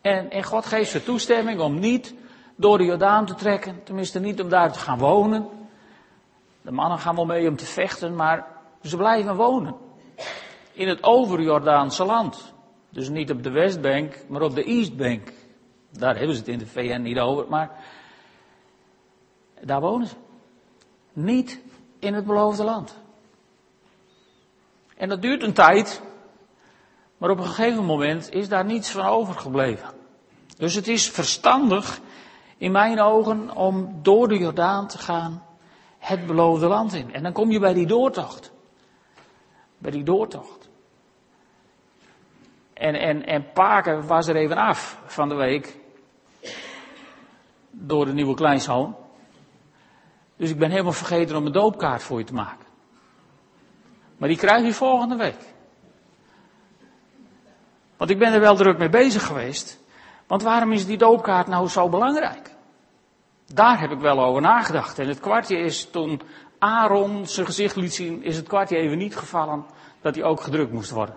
En, 0.00 0.30
en 0.30 0.42
God 0.42 0.66
geeft 0.66 0.90
ze 0.90 1.02
toestemming 1.02 1.60
om 1.60 1.78
niet 1.78 2.14
door 2.56 2.78
de 2.78 2.84
Jordaan 2.84 3.26
te 3.26 3.34
trekken, 3.34 3.84
tenminste 3.84 4.20
niet 4.20 4.40
om 4.40 4.48
daar 4.48 4.72
te 4.72 4.78
gaan 4.78 4.98
wonen. 4.98 5.60
De 6.62 6.72
mannen 6.72 6.98
gaan 6.98 7.14
wel 7.14 7.26
mee 7.26 7.48
om 7.48 7.56
te 7.56 7.64
vechten, 7.64 8.16
maar 8.16 8.46
ze 8.82 8.96
blijven 8.96 9.36
wonen. 9.36 9.76
In 10.72 10.88
het 10.88 11.02
overjordaanse 11.02 12.04
land. 12.04 12.52
Dus 12.90 13.08
niet 13.08 13.30
op 13.30 13.42
de 13.42 13.50
Westbank, 13.50 14.24
maar 14.28 14.42
op 14.42 14.54
de 14.54 14.64
Eastbank. 14.64 15.32
Daar 15.90 16.16
hebben 16.16 16.34
ze 16.34 16.40
het 16.40 16.50
in 16.50 16.58
de 16.58 16.66
VN 16.66 17.00
niet 17.00 17.18
over, 17.18 17.48
maar 17.48 17.70
daar 19.60 19.80
wonen 19.80 20.06
ze. 20.06 20.14
Niet 21.12 21.60
in 21.98 22.14
het 22.14 22.26
beloofde 22.26 22.64
land. 22.64 23.00
En 24.96 25.08
dat 25.08 25.22
duurt 25.22 25.42
een 25.42 25.52
tijd, 25.52 26.02
maar 27.16 27.30
op 27.30 27.38
een 27.38 27.44
gegeven 27.44 27.84
moment 27.84 28.32
is 28.32 28.48
daar 28.48 28.64
niets 28.64 28.90
van 28.90 29.04
overgebleven. 29.04 29.88
Dus 30.56 30.74
het 30.74 30.88
is 30.88 31.10
verstandig, 31.10 32.00
in 32.56 32.72
mijn 32.72 33.00
ogen, 33.00 33.56
om 33.56 33.98
door 34.02 34.28
de 34.28 34.38
Jordaan 34.38 34.86
te 34.86 34.98
gaan 34.98 35.42
het 36.02 36.26
beloofde 36.26 36.66
land 36.66 36.92
in. 36.92 37.14
En 37.14 37.22
dan 37.22 37.32
kom 37.32 37.50
je 37.50 37.58
bij 37.58 37.74
die 37.74 37.86
doortocht. 37.86 38.52
Bij 39.78 39.90
die 39.90 40.02
doortocht. 40.02 40.68
En, 42.72 42.94
en, 42.94 43.26
en 43.26 43.52
Paken 43.52 44.06
was 44.06 44.26
er 44.26 44.36
even 44.36 44.56
af 44.56 45.00
van 45.06 45.28
de 45.28 45.34
week. 45.34 45.78
Door 47.70 48.04
de 48.04 48.12
nieuwe 48.12 48.34
kleinzoon. 48.34 48.96
Dus 50.36 50.50
ik 50.50 50.58
ben 50.58 50.70
helemaal 50.70 50.92
vergeten 50.92 51.36
om 51.36 51.46
een 51.46 51.52
doopkaart 51.52 52.02
voor 52.02 52.18
je 52.18 52.24
te 52.24 52.34
maken. 52.34 52.66
Maar 54.16 54.28
die 54.28 54.38
krijg 54.38 54.64
je 54.64 54.72
volgende 54.72 55.16
week. 55.16 55.54
Want 57.96 58.10
ik 58.10 58.18
ben 58.18 58.32
er 58.32 58.40
wel 58.40 58.56
druk 58.56 58.78
mee 58.78 58.88
bezig 58.88 59.26
geweest. 59.26 59.80
Want 60.26 60.42
waarom 60.42 60.72
is 60.72 60.86
die 60.86 60.98
doopkaart 60.98 61.46
nou 61.46 61.68
zo 61.68 61.88
belangrijk? 61.88 62.50
Daar 63.54 63.80
heb 63.80 63.90
ik 63.90 63.98
wel 63.98 64.20
over 64.20 64.40
nagedacht. 64.40 64.98
En 64.98 65.08
het 65.08 65.20
kwartje 65.20 65.58
is 65.58 65.90
toen 65.90 66.22
Aaron 66.58 67.26
zijn 67.26 67.46
gezicht 67.46 67.76
liet 67.76 67.94
zien, 67.94 68.22
is 68.22 68.36
het 68.36 68.46
kwartje 68.46 68.76
even 68.76 68.98
niet 68.98 69.16
gevallen 69.16 69.64
dat 70.00 70.14
hij 70.14 70.24
ook 70.24 70.40
gedrukt 70.40 70.72
moest 70.72 70.90
worden. 70.90 71.16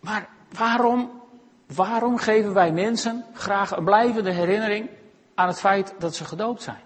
Maar 0.00 0.28
waarom, 0.56 1.22
waarom 1.74 2.18
geven 2.18 2.54
wij 2.54 2.72
mensen 2.72 3.24
graag 3.34 3.76
een 3.76 3.84
blijvende 3.84 4.30
herinnering 4.30 4.90
aan 5.34 5.48
het 5.48 5.60
feit 5.60 5.94
dat 5.98 6.14
ze 6.14 6.24
gedoopt 6.24 6.62
zijn? 6.62 6.80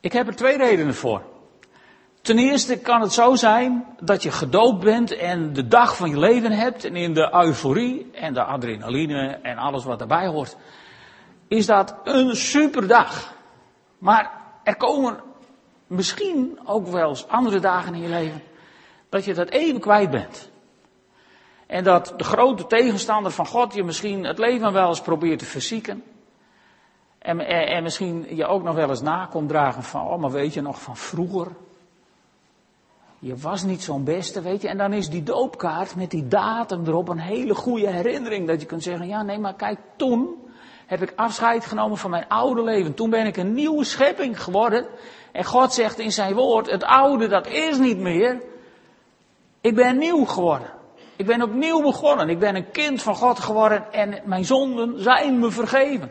Ik 0.00 0.12
heb 0.12 0.26
er 0.26 0.36
twee 0.36 0.56
redenen 0.56 0.94
voor. 0.94 1.33
Ten 2.24 2.38
eerste 2.38 2.78
kan 2.78 3.00
het 3.00 3.12
zo 3.12 3.34
zijn 3.34 3.84
dat 4.00 4.22
je 4.22 4.30
gedoopt 4.30 4.84
bent 4.84 5.16
en 5.16 5.52
de 5.52 5.68
dag 5.68 5.96
van 5.96 6.10
je 6.10 6.18
leven 6.18 6.52
hebt 6.52 6.84
en 6.84 6.96
in 6.96 7.14
de 7.14 7.34
euforie 7.34 8.10
en 8.12 8.34
de 8.34 8.42
adrenaline 8.42 9.38
en 9.42 9.58
alles 9.58 9.84
wat 9.84 10.00
erbij 10.00 10.26
hoort, 10.26 10.56
is 11.48 11.66
dat 11.66 11.94
een 12.04 12.36
superdag. 12.36 13.34
Maar 13.98 14.30
er 14.62 14.76
komen 14.76 15.20
misschien 15.86 16.58
ook 16.64 16.86
wel 16.86 17.08
eens 17.08 17.28
andere 17.28 17.60
dagen 17.60 17.94
in 17.94 18.00
je 18.00 18.08
leven 18.08 18.42
dat 19.08 19.24
je 19.24 19.34
dat 19.34 19.48
even 19.48 19.80
kwijt 19.80 20.10
bent. 20.10 20.50
En 21.66 21.84
dat 21.84 22.14
de 22.16 22.24
grote 22.24 22.66
tegenstander 22.66 23.32
van 23.32 23.46
God 23.46 23.74
je 23.74 23.84
misschien 23.84 24.24
het 24.24 24.38
leven 24.38 24.72
wel 24.72 24.88
eens 24.88 25.00
probeert 25.00 25.38
te 25.38 25.44
verzieken. 25.44 26.02
En, 27.18 27.40
en, 27.40 27.66
en 27.66 27.82
misschien 27.82 28.36
je 28.36 28.46
ook 28.46 28.62
nog 28.62 28.74
wel 28.74 28.88
eens 28.88 29.02
na 29.02 29.26
komt 29.26 29.48
dragen 29.48 29.82
van, 29.82 30.06
oh 30.06 30.20
maar 30.20 30.30
weet 30.30 30.54
je 30.54 30.60
nog 30.60 30.80
van 30.80 30.96
vroeger? 30.96 31.46
Je 33.24 33.36
was 33.36 33.62
niet 33.62 33.82
zo'n 33.82 34.04
beste, 34.04 34.42
weet 34.42 34.62
je. 34.62 34.68
En 34.68 34.78
dan 34.78 34.92
is 34.92 35.08
die 35.08 35.22
doopkaart 35.22 35.96
met 35.96 36.10
die 36.10 36.28
datum 36.28 36.86
erop 36.86 37.08
een 37.08 37.18
hele 37.18 37.54
goede 37.54 37.90
herinnering. 37.90 38.46
Dat 38.46 38.60
je 38.60 38.66
kunt 38.66 38.82
zeggen, 38.82 39.06
ja 39.06 39.22
nee, 39.22 39.38
maar 39.38 39.54
kijk, 39.54 39.78
toen 39.96 40.48
heb 40.86 41.02
ik 41.02 41.12
afscheid 41.16 41.64
genomen 41.64 41.98
van 41.98 42.10
mijn 42.10 42.28
oude 42.28 42.62
leven. 42.62 42.94
Toen 42.94 43.10
ben 43.10 43.26
ik 43.26 43.36
een 43.36 43.54
nieuwe 43.54 43.84
schepping 43.84 44.42
geworden. 44.42 44.86
En 45.32 45.44
God 45.44 45.72
zegt 45.72 45.98
in 45.98 46.12
zijn 46.12 46.34
woord, 46.34 46.70
het 46.70 46.84
oude 46.84 47.28
dat 47.28 47.46
is 47.46 47.78
niet 47.78 47.98
meer. 47.98 48.42
Ik 49.60 49.74
ben 49.74 49.98
nieuw 49.98 50.24
geworden. 50.24 50.70
Ik 51.16 51.26
ben 51.26 51.42
opnieuw 51.42 51.82
begonnen. 51.82 52.28
Ik 52.28 52.38
ben 52.38 52.54
een 52.54 52.70
kind 52.70 53.02
van 53.02 53.14
God 53.14 53.38
geworden 53.38 53.92
en 53.92 54.20
mijn 54.24 54.44
zonden 54.44 55.02
zijn 55.02 55.38
me 55.38 55.50
vergeven. 55.50 56.10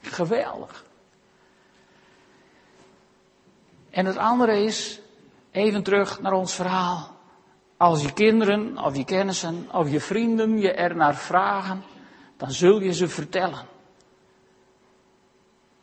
Geweldig. 0.00 0.84
En 3.90 4.06
het 4.06 4.16
andere 4.16 4.64
is, 4.64 5.00
even 5.50 5.82
terug 5.82 6.20
naar 6.20 6.32
ons 6.32 6.54
verhaal. 6.54 7.18
Als 7.76 8.02
je 8.02 8.12
kinderen 8.12 8.78
of 8.78 8.96
je 8.96 9.04
kennissen 9.04 9.68
of 9.72 9.90
je 9.90 10.00
vrienden 10.00 10.58
je 10.58 10.72
er 10.72 10.96
naar 10.96 11.14
vragen, 11.14 11.82
dan 12.36 12.50
zul 12.50 12.80
je 12.80 12.92
ze 12.92 13.08
vertellen. 13.08 13.66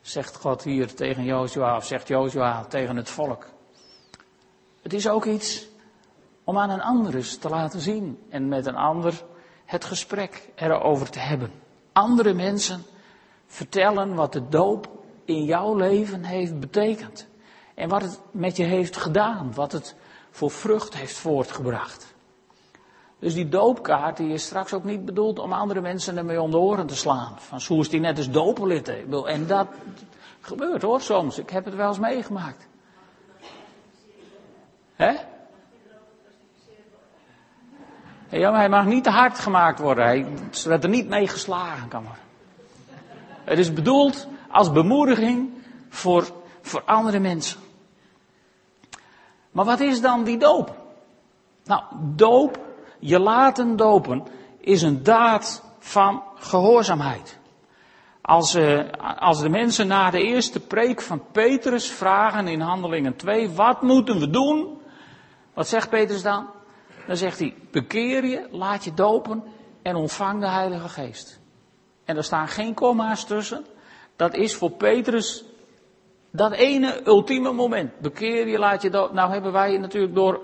Zegt 0.00 0.36
God 0.36 0.62
hier 0.62 0.94
tegen 0.94 1.24
Jozua 1.24 1.76
of 1.76 1.86
zegt 1.86 2.08
Jozua 2.08 2.64
tegen 2.64 2.96
het 2.96 3.10
volk. 3.10 3.46
Het 4.82 4.92
is 4.92 5.08
ook 5.08 5.24
iets 5.24 5.66
om 6.44 6.58
aan 6.58 6.70
een 6.70 6.82
ander 6.82 7.38
te 7.38 7.48
laten 7.48 7.80
zien 7.80 8.18
en 8.28 8.48
met 8.48 8.66
een 8.66 8.76
ander 8.76 9.22
het 9.64 9.84
gesprek 9.84 10.48
erover 10.54 11.10
te 11.10 11.18
hebben. 11.18 11.50
Andere 11.92 12.34
mensen 12.34 12.82
vertellen 13.46 14.14
wat 14.14 14.32
de 14.32 14.48
doop 14.48 14.88
in 15.24 15.44
jouw 15.44 15.76
leven 15.76 16.24
heeft 16.24 16.60
betekend. 16.60 17.28
En 17.78 17.88
wat 17.88 18.02
het 18.02 18.20
met 18.30 18.56
je 18.56 18.64
heeft 18.64 18.96
gedaan, 18.96 19.54
wat 19.54 19.72
het 19.72 19.94
voor 20.30 20.50
vrucht 20.50 20.96
heeft 20.96 21.18
voortgebracht. 21.18 22.14
Dus 23.18 23.34
die 23.34 23.48
doopkaart 23.48 24.16
die 24.16 24.32
is 24.32 24.44
straks 24.44 24.72
ook 24.72 24.84
niet 24.84 25.04
bedoeld 25.04 25.38
om 25.38 25.52
andere 25.52 25.80
mensen 25.80 26.16
ermee 26.16 26.40
om 26.40 26.50
de 26.50 26.58
oren 26.58 26.86
te 26.86 26.96
slaan. 26.96 27.34
Van 27.38 27.60
zo 27.60 27.80
is 27.80 27.88
die 27.88 28.00
net 28.00 28.16
als 28.16 28.30
dopenlid. 28.30 28.88
En 29.26 29.46
dat 29.46 29.66
gebeurt 30.40 30.82
hoor 30.82 31.00
soms. 31.00 31.38
Ik 31.38 31.50
heb 31.50 31.64
het 31.64 31.74
wel 31.74 31.88
eens 31.88 31.98
meegemaakt. 31.98 32.66
Hè? 34.94 35.12
Ja, 38.28 38.50
maar 38.50 38.60
hij 38.60 38.68
mag 38.68 38.84
niet 38.84 39.04
te 39.04 39.10
hard 39.10 39.38
gemaakt 39.38 39.78
worden. 39.78 40.04
Hij, 40.04 40.26
zodat 40.50 40.82
er 40.82 40.90
niet 40.90 41.08
mee 41.08 41.28
geslagen 41.28 41.88
kan 41.88 42.02
worden. 42.02 42.22
Het 43.44 43.58
is 43.58 43.72
bedoeld 43.72 44.26
als 44.50 44.72
bemoediging 44.72 45.50
voor, 45.88 46.28
voor 46.60 46.82
andere 46.84 47.18
mensen. 47.18 47.66
Maar 49.50 49.64
wat 49.64 49.80
is 49.80 50.00
dan 50.00 50.24
die 50.24 50.38
doop? 50.38 50.76
Nou, 51.64 51.82
doop, 52.16 52.58
je 52.98 53.18
laten 53.18 53.76
dopen, 53.76 54.26
is 54.60 54.82
een 54.82 55.02
daad 55.02 55.62
van 55.78 56.22
gehoorzaamheid. 56.34 57.38
Als, 58.20 58.54
uh, 58.54 58.90
als 59.18 59.40
de 59.40 59.48
mensen 59.48 59.86
na 59.86 60.10
de 60.10 60.22
eerste 60.22 60.60
preek 60.60 61.00
van 61.00 61.22
Petrus 61.32 61.90
vragen 61.90 62.48
in 62.48 62.60
Handelingen 62.60 63.16
2, 63.16 63.50
wat 63.50 63.82
moeten 63.82 64.18
we 64.18 64.30
doen? 64.30 64.80
Wat 65.54 65.68
zegt 65.68 65.90
Petrus 65.90 66.22
dan? 66.22 66.46
Dan 67.06 67.16
zegt 67.16 67.38
hij, 67.38 67.54
bekeer 67.70 68.26
je, 68.26 68.48
laat 68.50 68.84
je 68.84 68.94
dopen 68.94 69.42
en 69.82 69.96
ontvang 69.96 70.40
de 70.40 70.48
Heilige 70.48 70.88
Geest. 70.88 71.40
En 72.04 72.16
er 72.16 72.24
staan 72.24 72.48
geen 72.48 72.74
komma's 72.74 73.24
tussen. 73.24 73.66
Dat 74.16 74.34
is 74.34 74.54
voor 74.54 74.70
Petrus 74.70 75.44
dat 76.30 76.52
ene 76.52 77.06
ultieme 77.06 77.52
moment. 77.52 77.98
Bekeer 77.98 78.48
je, 78.48 78.58
laat 78.58 78.82
je 78.82 78.90
dopen. 78.90 79.14
Nou 79.14 79.32
hebben 79.32 79.52
wij 79.52 79.78
natuurlijk 79.78 80.14
door 80.14 80.40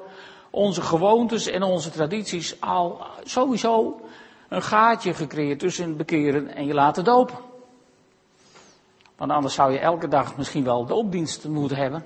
onze 0.50 0.82
gewoontes 0.82 1.46
en 1.46 1.62
onze 1.62 1.90
tradities 1.90 2.60
al 2.60 3.00
sowieso 3.24 4.00
een 4.48 4.62
gaatje 4.62 5.14
gecreëerd 5.14 5.58
tussen 5.58 5.96
bekeren 5.96 6.54
en 6.54 6.66
je 6.66 6.74
laten 6.74 7.04
dopen. 7.04 7.36
Want 9.16 9.30
anders 9.30 9.54
zou 9.54 9.72
je 9.72 9.78
elke 9.78 10.08
dag 10.08 10.36
misschien 10.36 10.64
wel 10.64 10.86
doopdiensten 10.86 11.52
moeten 11.52 11.76
hebben. 11.76 12.04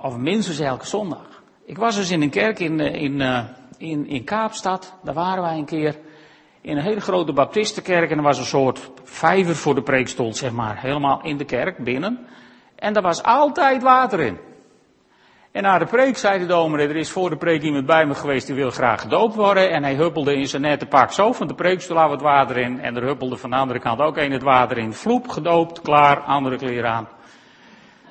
Of 0.00 0.16
minstens 0.16 0.58
elke 0.58 0.86
zondag. 0.86 1.42
Ik 1.64 1.78
was 1.78 1.96
dus 1.96 2.10
in 2.10 2.22
een 2.22 2.30
kerk 2.30 2.58
in, 2.58 2.80
eh, 2.80 3.02
in, 3.02 3.20
eh, 3.20 3.44
in, 3.76 4.06
in 4.06 4.24
Kaapstad. 4.24 4.94
Daar 5.02 5.14
waren 5.14 5.42
wij 5.42 5.56
een 5.56 5.64
keer. 5.64 5.98
In 6.62 6.76
een 6.76 6.82
hele 6.82 7.00
grote 7.00 7.32
baptistenkerk. 7.32 8.10
En 8.10 8.16
er 8.16 8.22
was 8.22 8.38
een 8.38 8.44
soort 8.44 8.90
vijver 9.04 9.56
voor 9.56 9.74
de 9.74 9.82
preekstoel, 9.82 10.34
zeg 10.34 10.52
maar. 10.52 10.80
Helemaal 10.80 11.22
in 11.22 11.36
de 11.36 11.44
kerk, 11.44 11.84
binnen. 11.84 12.26
En 12.74 12.92
daar 12.92 13.02
was 13.02 13.22
altijd 13.22 13.82
water 13.82 14.20
in. 14.20 14.38
En 15.52 15.62
na 15.62 15.78
de 15.78 15.86
preek 15.86 16.16
zei 16.16 16.38
de 16.38 16.46
dominee, 16.46 16.88
er 16.88 16.96
is 16.96 17.10
voor 17.10 17.30
de 17.30 17.36
preek 17.36 17.62
iemand 17.62 17.86
bij 17.86 18.06
me 18.06 18.14
geweest 18.14 18.46
die 18.46 18.54
wil 18.54 18.70
graag 18.70 19.00
gedoopt 19.00 19.34
worden. 19.34 19.70
En 19.70 19.82
hij 19.82 19.94
huppelde 19.94 20.34
in 20.34 20.46
zijn 20.46 20.62
nette 20.62 20.86
pak 20.86 21.12
zo 21.12 21.32
van 21.32 21.46
de 21.46 21.54
preekstoel 21.54 21.98
af 21.98 22.10
het 22.10 22.20
water 22.20 22.56
in. 22.56 22.80
En 22.80 22.96
er 22.96 23.02
huppelde 23.02 23.36
van 23.36 23.50
de 23.50 23.56
andere 23.56 23.78
kant 23.78 24.00
ook 24.00 24.16
een 24.16 24.32
het 24.32 24.42
water 24.42 24.78
in. 24.78 24.92
Vloep, 24.92 25.28
gedoopt, 25.28 25.80
klaar, 25.80 26.20
andere 26.20 26.56
kleren 26.56 26.90
aan. 26.90 27.08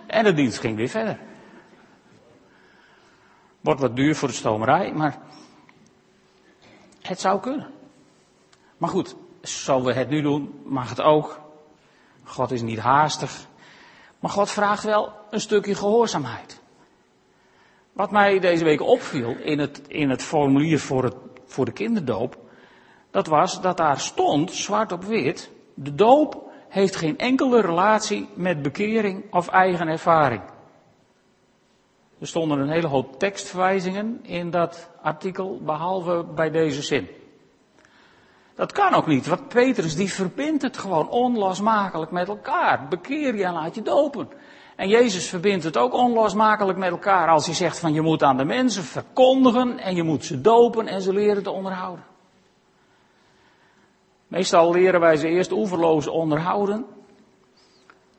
En 0.07 0.23
de 0.23 0.33
dienst 0.33 0.59
ging 0.59 0.75
weer 0.75 0.87
verder. 0.89 1.17
Wordt 3.61 3.81
wat 3.81 3.95
duur 3.95 4.15
voor 4.15 4.27
de 4.27 4.33
stomerij, 4.33 4.91
maar 4.93 5.17
het 7.01 7.19
zou 7.19 7.39
kunnen. 7.39 7.67
Maar 8.81 8.89
goed, 8.89 9.15
zoals 9.41 9.83
we 9.83 9.93
het 9.93 10.09
nu 10.09 10.21
doen, 10.21 10.61
mag 10.63 10.89
het 10.89 11.01
ook. 11.01 11.39
God 12.23 12.51
is 12.51 12.61
niet 12.61 12.79
haastig. 12.79 13.47
Maar 14.19 14.31
God 14.31 14.49
vraagt 14.49 14.83
wel 14.83 15.13
een 15.29 15.39
stukje 15.39 15.75
gehoorzaamheid. 15.75 16.61
Wat 17.93 18.11
mij 18.11 18.39
deze 18.39 18.63
week 18.63 18.81
opviel 18.81 19.35
in 19.37 19.59
het, 19.59 19.81
in 19.87 20.09
het 20.09 20.23
formulier 20.23 20.79
voor, 20.79 21.03
het, 21.03 21.15
voor 21.45 21.65
de 21.65 21.71
kinderdoop, 21.71 22.37
dat 23.11 23.27
was 23.27 23.61
dat 23.61 23.77
daar 23.77 23.99
stond, 23.99 24.51
zwart 24.51 24.91
op 24.91 25.03
wit, 25.03 25.51
de 25.73 25.95
doop 25.95 26.51
heeft 26.69 26.95
geen 26.95 27.17
enkele 27.17 27.61
relatie 27.61 28.29
met 28.33 28.61
bekering 28.61 29.33
of 29.33 29.47
eigen 29.47 29.87
ervaring. 29.87 30.41
Er 32.19 32.27
stonden 32.27 32.59
een 32.59 32.71
hele 32.71 32.87
hoop 32.87 33.19
tekstverwijzingen 33.19 34.19
in 34.23 34.49
dat 34.49 34.89
artikel, 35.01 35.59
behalve 35.63 36.25
bij 36.35 36.49
deze 36.49 36.81
zin. 36.81 37.07
Dat 38.61 38.71
kan 38.71 38.93
ook 38.93 39.07
niet, 39.07 39.27
want 39.27 39.47
Petrus 39.47 39.95
die 39.95 40.13
verbindt 40.13 40.61
het 40.61 40.77
gewoon 40.77 41.09
onlosmakelijk 41.09 42.11
met 42.11 42.27
elkaar. 42.27 42.87
Bekeer 42.87 43.35
je 43.35 43.43
en 43.43 43.53
laat 43.53 43.75
je 43.75 43.81
dopen. 43.81 44.29
En 44.75 44.89
Jezus 44.89 45.29
verbindt 45.29 45.63
het 45.63 45.77
ook 45.77 45.93
onlosmakelijk 45.93 46.77
met 46.77 46.89
elkaar 46.89 47.27
als 47.27 47.45
hij 47.45 47.55
zegt 47.55 47.79
van 47.79 47.93
je 47.93 48.01
moet 48.01 48.23
aan 48.23 48.37
de 48.37 48.45
mensen 48.45 48.83
verkondigen 48.83 49.77
en 49.77 49.95
je 49.95 50.03
moet 50.03 50.25
ze 50.25 50.41
dopen 50.41 50.87
en 50.87 51.01
ze 51.01 51.13
leren 51.13 51.43
te 51.43 51.51
onderhouden. 51.51 52.05
Meestal 54.27 54.71
leren 54.71 54.99
wij 54.99 55.15
ze 55.15 55.27
eerst 55.27 55.51
oeverloos 55.51 56.07
onderhouden 56.07 56.85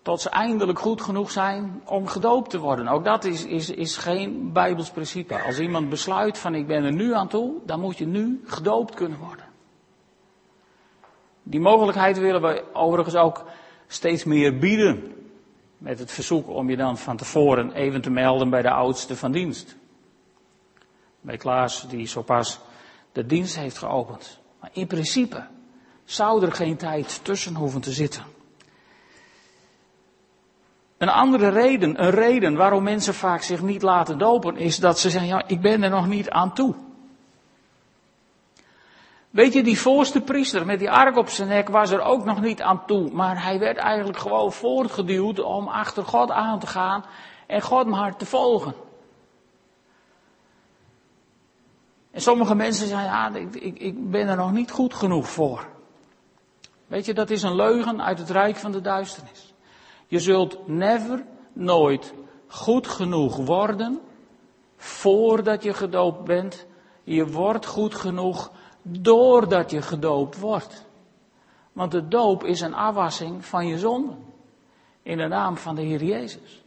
tot 0.02 0.20
ze 0.20 0.30
eindelijk 0.30 0.78
goed 0.78 1.02
genoeg 1.02 1.30
zijn 1.30 1.82
om 1.84 2.06
gedoopt 2.06 2.50
te 2.50 2.58
worden. 2.58 2.88
Ook 2.88 3.04
dat 3.04 3.24
is, 3.24 3.44
is, 3.44 3.70
is 3.70 3.96
geen 3.96 4.52
Bijbels 4.52 4.90
principe. 4.90 5.42
Als 5.42 5.58
iemand 5.58 5.88
besluit 5.88 6.38
van 6.38 6.54
ik 6.54 6.66
ben 6.66 6.84
er 6.84 6.92
nu 6.92 7.14
aan 7.14 7.28
toe, 7.28 7.52
dan 7.66 7.80
moet 7.80 7.98
je 7.98 8.06
nu 8.06 8.42
gedoopt 8.44 8.94
kunnen 8.94 9.18
worden. 9.18 9.41
Die 11.42 11.60
mogelijkheid 11.60 12.18
willen 12.18 12.42
we 12.42 12.64
overigens 12.72 13.16
ook 13.16 13.44
steeds 13.86 14.24
meer 14.24 14.58
bieden. 14.58 15.12
Met 15.78 15.98
het 15.98 16.12
verzoek 16.12 16.48
om 16.48 16.70
je 16.70 16.76
dan 16.76 16.98
van 16.98 17.16
tevoren 17.16 17.72
even 17.72 18.00
te 18.00 18.10
melden 18.10 18.50
bij 18.50 18.62
de 18.62 18.70
oudste 18.70 19.16
van 19.16 19.32
dienst. 19.32 19.76
Bij 21.20 21.36
Klaas, 21.36 21.88
die 21.88 22.06
zo 22.06 22.22
pas 22.22 22.60
de 23.12 23.26
dienst 23.26 23.56
heeft 23.56 23.78
geopend. 23.78 24.40
Maar 24.60 24.70
in 24.72 24.86
principe 24.86 25.46
zou 26.04 26.44
er 26.44 26.52
geen 26.52 26.76
tijd 26.76 27.20
tussen 27.24 27.54
hoeven 27.54 27.80
te 27.80 27.92
zitten. 27.92 28.22
Een 30.98 31.08
andere 31.08 31.48
reden, 31.48 32.04
een 32.04 32.10
reden 32.10 32.56
waarom 32.56 32.82
mensen 32.82 33.14
vaak 33.14 33.42
zich 33.42 33.62
niet 33.62 33.82
laten 33.82 34.18
dopen, 34.18 34.56
is 34.56 34.76
dat 34.76 34.98
ze 34.98 35.10
zeggen, 35.10 35.30
ja, 35.30 35.44
ik 35.46 35.60
ben 35.60 35.82
er 35.82 35.90
nog 35.90 36.06
niet 36.06 36.30
aan 36.30 36.54
toe. 36.54 36.74
Weet 39.32 39.52
je, 39.52 39.62
die 39.62 39.80
voorste 39.80 40.20
priester 40.20 40.66
met 40.66 40.78
die 40.78 40.90
ark 40.90 41.16
op 41.16 41.28
zijn 41.28 41.48
nek 41.48 41.68
was 41.68 41.90
er 41.90 42.00
ook 42.00 42.24
nog 42.24 42.40
niet 42.40 42.62
aan 42.62 42.86
toe, 42.86 43.10
maar 43.12 43.42
hij 43.42 43.58
werd 43.58 43.76
eigenlijk 43.76 44.18
gewoon 44.18 44.52
voortgeduwd 44.52 45.40
om 45.40 45.68
achter 45.68 46.04
God 46.04 46.30
aan 46.30 46.58
te 46.58 46.66
gaan 46.66 47.04
en 47.46 47.62
God 47.62 47.86
maar 47.86 48.16
te 48.16 48.26
volgen. 48.26 48.74
En 52.10 52.20
sommige 52.20 52.54
mensen 52.54 52.86
zeggen, 52.86 53.06
ja, 53.06 53.34
ik, 53.34 53.54
ik, 53.54 53.78
ik 53.78 54.10
ben 54.10 54.28
er 54.28 54.36
nog 54.36 54.52
niet 54.52 54.70
goed 54.70 54.94
genoeg 54.94 55.28
voor. 55.28 55.66
Weet 56.86 57.06
je, 57.06 57.14
dat 57.14 57.30
is 57.30 57.42
een 57.42 57.54
leugen 57.54 58.02
uit 58.02 58.18
het 58.18 58.30
rijk 58.30 58.56
van 58.56 58.72
de 58.72 58.80
duisternis. 58.80 59.54
Je 60.06 60.18
zult 60.18 60.68
never, 60.68 61.24
nooit 61.52 62.14
goed 62.46 62.86
genoeg 62.86 63.36
worden 63.36 64.00
voordat 64.76 65.62
je 65.62 65.74
gedoopt 65.74 66.24
bent 66.24 66.66
Je 67.04 67.26
wordt 67.26 67.66
goed 67.66 67.94
genoeg 67.94 68.50
doordat 68.82 69.70
je 69.70 69.82
gedoopt 69.82 70.38
wordt. 70.38 70.84
Want 71.72 71.90
de 71.90 72.08
doop 72.08 72.44
is 72.44 72.60
een 72.60 72.74
afwassing 72.74 73.44
van 73.44 73.66
je 73.66 73.78
zonde. 73.78 74.12
In 75.02 75.16
de 75.16 75.26
naam 75.26 75.56
van 75.56 75.74
de 75.74 75.82
Heer 75.82 76.04
Jezus. 76.04 76.62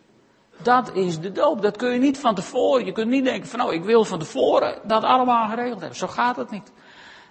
Dat 0.61 0.93
is 0.93 1.19
de 1.19 1.31
doop. 1.31 1.61
Dat 1.61 1.77
kun 1.77 1.93
je 1.93 1.99
niet 1.99 2.19
van 2.19 2.35
tevoren. 2.35 2.85
Je 2.85 2.91
kunt 2.91 3.09
niet 3.09 3.23
denken 3.23 3.49
van 3.49 3.59
nou, 3.59 3.73
ik 3.73 3.83
wil 3.83 4.05
van 4.05 4.19
tevoren 4.19 4.81
dat 4.83 5.03
allemaal 5.03 5.49
geregeld 5.49 5.79
hebben. 5.79 5.97
Zo 5.97 6.07
gaat 6.07 6.35
het 6.35 6.49
niet. 6.49 6.71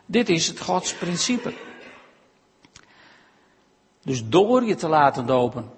Dit 0.07 0.29
is 0.29 0.47
het 0.47 0.61
Gods 0.61 0.95
principe. 0.95 1.55
Dus 4.03 4.29
door 4.29 4.65
je 4.65 4.75
te 4.75 4.89
laten 4.89 5.27
dopen, 5.27 5.71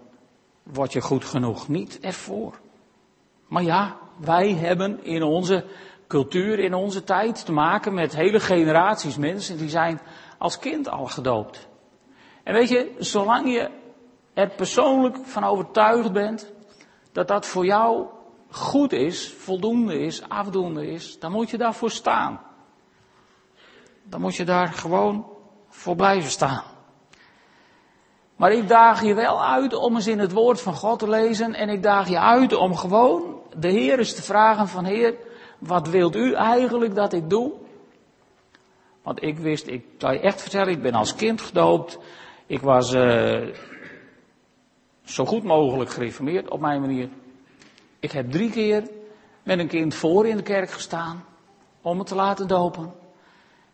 word 0.63 0.93
je 0.93 1.01
goed 1.01 1.25
genoeg. 1.25 1.69
Niet 1.69 2.01
ervoor. 2.01 2.59
Maar 3.49 3.63
ja, 3.63 3.97
wij 4.17 4.53
hebben 4.53 5.05
in 5.05 5.23
onze 5.23 5.65
cultuur, 6.07 6.59
in 6.59 6.75
onze 6.75 7.05
tijd 7.05 7.45
te 7.45 7.53
maken 7.53 7.95
met 7.95 8.17
hele 8.17 8.41
generaties 8.41 9.17
mensen 9.17 9.59
die 9.59 9.69
zijn 9.69 10.01
als 10.39 10.59
kind 10.59 10.89
al 10.89 11.07
gedoopt. 11.07 11.69
En 12.43 12.55
weet 12.55 12.69
je, 12.69 12.95
zolang 12.99 13.53
je 13.53 13.71
er 14.35 14.49
persoonlijk 14.49 15.17
van 15.23 15.45
overtuigd 15.45 16.13
bent 16.13 16.53
dat 17.13 17.29
dat 17.29 17.47
voor 17.47 17.65
jou 17.65 18.07
goed 18.51 18.93
is, 18.93 19.33
voldoende 19.33 19.99
is, 19.99 20.29
afdoende 20.29 20.87
is, 20.87 21.19
dan 21.19 21.33
moet 21.33 21.51
je 21.51 21.59
daarvoor 21.59 21.91
staan. 21.91 22.41
Dan 24.05 24.21
moet 24.21 24.37
je 24.37 24.45
daar 24.45 24.69
gewoon 24.69 25.27
voor 25.69 25.97
blijven 25.97 26.31
staan. 26.31 26.63
Maar 28.37 28.53
ik 28.53 28.69
daag 28.69 29.03
je 29.03 29.15
wel 29.15 29.45
uit 29.45 29.75
om 29.75 29.95
eens 29.95 30.07
in 30.07 30.19
het 30.19 30.33
woord 30.33 30.61
van 30.61 30.75
God 30.75 30.99
te 30.99 31.09
lezen 31.09 31.55
en 31.55 31.69
ik 31.69 31.83
daag 31.83 32.09
je 32.09 32.21
uit 32.21 32.55
om 32.55 32.77
gewoon 32.77 33.41
de 33.57 33.69
Heer 33.69 33.99
eens 33.99 34.15
te 34.15 34.23
vragen 34.23 34.69
van 34.69 34.85
Heer, 34.85 35.15
wat 35.59 35.89
wilt 35.89 36.17
u 36.17 36.33
eigenlijk 36.33 36.95
dat 36.95 37.13
ik 37.13 37.31
doe? 37.31 37.53
Want 39.03 39.23
ik 39.23 39.39
wist, 39.39 39.67
ik 39.67 39.85
zal 39.99 40.13
je 40.13 40.21
echt 40.21 40.41
vertellen, 40.41 40.73
ik 40.73 40.83
ben 40.83 40.95
als 40.95 41.15
kind 41.15 41.41
gedoopt. 41.41 41.99
Ik 42.47 42.61
was 42.61 42.95
uh, 42.95 43.55
zo 45.05 45.25
goed 45.25 45.43
mogelijk 45.43 45.91
gereformeerd 45.91 46.51
op 46.51 46.61
mijn 46.61 46.81
manier. 46.81 47.09
Ik 48.01 48.13
heb 48.13 48.31
drie 48.31 48.51
keer 48.51 48.89
met 49.43 49.59
een 49.59 49.69
kind 49.69 49.95
voor 49.95 50.27
in 50.27 50.37
de 50.37 50.43
kerk 50.43 50.71
gestaan 50.71 51.25
om 51.83 51.99
het 51.99 52.07
te 52.07 52.15
laten 52.15 52.49
dopen. 52.49 52.95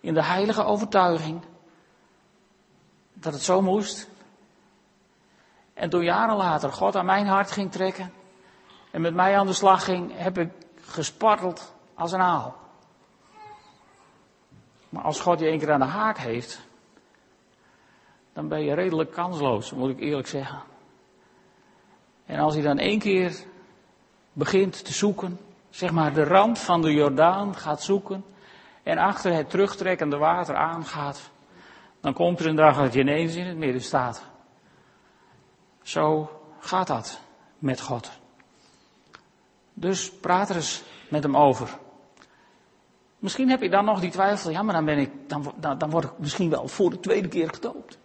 In 0.00 0.14
de 0.14 0.24
heilige 0.24 0.64
overtuiging 0.64 1.40
dat 3.12 3.32
het 3.32 3.42
zo 3.42 3.62
moest. 3.62 4.08
En 5.74 5.90
toen 5.90 6.04
jaren 6.04 6.36
later 6.36 6.72
God 6.72 6.96
aan 6.96 7.06
mijn 7.06 7.26
hart 7.26 7.50
ging 7.50 7.70
trekken 7.70 8.12
en 8.90 9.00
met 9.00 9.14
mij 9.14 9.38
aan 9.38 9.46
de 9.46 9.52
slag 9.52 9.84
ging, 9.84 10.12
heb 10.14 10.38
ik 10.38 10.50
gesparteld 10.92 11.74
als 11.94 12.12
een 12.12 12.20
aal. 12.20 12.56
Maar 14.88 15.02
als 15.02 15.20
God 15.20 15.40
je 15.40 15.46
één 15.46 15.58
keer 15.58 15.72
aan 15.72 15.80
de 15.80 15.86
haak 15.86 16.18
heeft, 16.18 16.60
dan 18.32 18.48
ben 18.48 18.64
je 18.64 18.74
redelijk 18.74 19.12
kansloos, 19.12 19.72
moet 19.72 19.90
ik 19.90 20.00
eerlijk 20.00 20.28
zeggen. 20.28 20.62
En 22.26 22.38
als 22.38 22.54
hij 22.54 22.62
dan 22.62 22.78
één 22.78 22.98
keer 22.98 23.44
begint 24.32 24.84
te 24.84 24.92
zoeken, 24.92 25.40
zeg 25.70 25.90
maar 25.90 26.12
de 26.12 26.24
rand 26.24 26.58
van 26.58 26.82
de 26.82 26.92
Jordaan 26.92 27.56
gaat 27.56 27.82
zoeken 27.82 28.24
en 28.82 28.98
achter 28.98 29.32
het 29.34 29.50
terugtrekkende 29.50 30.16
water 30.16 30.54
aangaat, 30.54 31.30
dan 32.00 32.12
komt 32.12 32.40
er 32.40 32.46
een 32.46 32.56
dag 32.56 32.76
dat 32.76 32.92
je 32.92 33.00
ineens 33.00 33.34
in 33.34 33.46
het 33.46 33.56
midden 33.56 33.82
staat. 33.82 34.22
Zo 35.82 36.30
gaat 36.58 36.86
dat 36.86 37.20
met 37.58 37.80
God. 37.80 38.20
Dus 39.74 40.10
praat 40.10 40.48
er 40.48 40.56
eens 40.56 40.82
met 41.08 41.22
hem 41.22 41.36
over. 41.36 41.78
Misschien 43.18 43.48
heb 43.48 43.62
je 43.62 43.70
dan 43.70 43.84
nog 43.84 44.00
die 44.00 44.10
twijfel, 44.10 44.50
ja, 44.50 44.62
maar 44.62 44.74
dan, 44.74 44.84
ben 44.84 44.98
ik, 44.98 45.10
dan, 45.26 45.52
dan, 45.56 45.78
dan 45.78 45.90
word 45.90 46.04
ik 46.04 46.10
misschien 46.16 46.50
wel 46.50 46.68
voor 46.68 46.90
de 46.90 47.00
tweede 47.00 47.28
keer 47.28 47.48
gedoopt. 47.48 47.98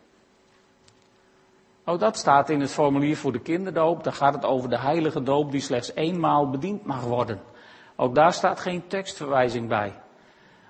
Ook 1.85 1.99
dat 1.99 2.17
staat 2.17 2.49
in 2.49 2.59
het 2.59 2.71
formulier 2.71 3.17
voor 3.17 3.31
de 3.31 3.39
kinderdoop. 3.39 4.03
Daar 4.03 4.13
gaat 4.13 4.33
het 4.33 4.45
over 4.45 4.69
de 4.69 4.79
heilige 4.79 5.23
doop 5.23 5.51
die 5.51 5.61
slechts 5.61 5.91
eenmaal 5.95 6.49
bediend 6.49 6.85
mag 6.85 7.03
worden. 7.03 7.41
Ook 7.95 8.15
daar 8.15 8.33
staat 8.33 8.59
geen 8.59 8.87
tekstverwijzing 8.87 9.67
bij. 9.67 9.93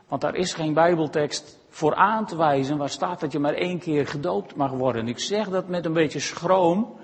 Want 0.07 0.21
daar 0.21 0.35
is 0.35 0.53
geen 0.53 0.73
bijbeltekst 0.73 1.59
voor 1.69 1.95
aan 1.95 2.25
te 2.25 2.37
wijzen 2.37 2.77
waar 2.77 2.89
staat 2.89 3.19
dat 3.19 3.31
je 3.31 3.39
maar 3.39 3.53
één 3.53 3.79
keer 3.79 4.07
gedoopt 4.07 4.55
mag 4.55 4.71
worden. 4.71 5.07
Ik 5.07 5.19
zeg 5.19 5.49
dat 5.49 5.67
met 5.67 5.85
een 5.85 5.93
beetje 5.93 6.19
schroom, 6.19 6.99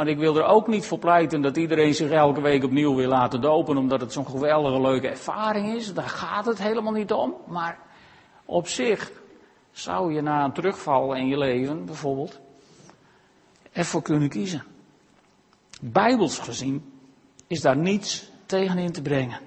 want 0.00 0.12
ik 0.12 0.18
wil 0.18 0.36
er 0.36 0.44
ook 0.44 0.66
niet 0.66 0.86
voor 0.86 0.98
pleiten 0.98 1.42
dat 1.42 1.56
iedereen 1.56 1.94
zich 1.94 2.10
elke 2.10 2.40
week 2.40 2.64
opnieuw 2.64 2.94
wil 2.94 3.08
laten 3.08 3.40
dopen, 3.40 3.76
omdat 3.76 4.00
het 4.00 4.12
zo'n 4.12 4.26
geweldige 4.26 4.80
leuke 4.80 5.08
ervaring 5.08 5.74
is. 5.74 5.94
Daar 5.94 6.08
gaat 6.08 6.46
het 6.46 6.58
helemaal 6.58 6.92
niet 6.92 7.12
om. 7.12 7.34
Maar 7.46 7.78
op 8.44 8.68
zich 8.68 9.12
zou 9.70 10.12
je 10.12 10.20
na 10.20 10.44
een 10.44 10.52
terugval 10.52 11.14
in 11.14 11.26
je 11.26 11.38
leven 11.38 11.84
bijvoorbeeld 11.84 12.40
ervoor 13.72 14.02
kunnen 14.02 14.28
kiezen. 14.28 14.64
Bijbels 15.80 16.38
gezien 16.38 16.92
is 17.46 17.60
daar 17.60 17.76
niets 17.76 18.30
tegen 18.46 18.78
in 18.78 18.92
te 18.92 19.02
brengen. 19.02 19.40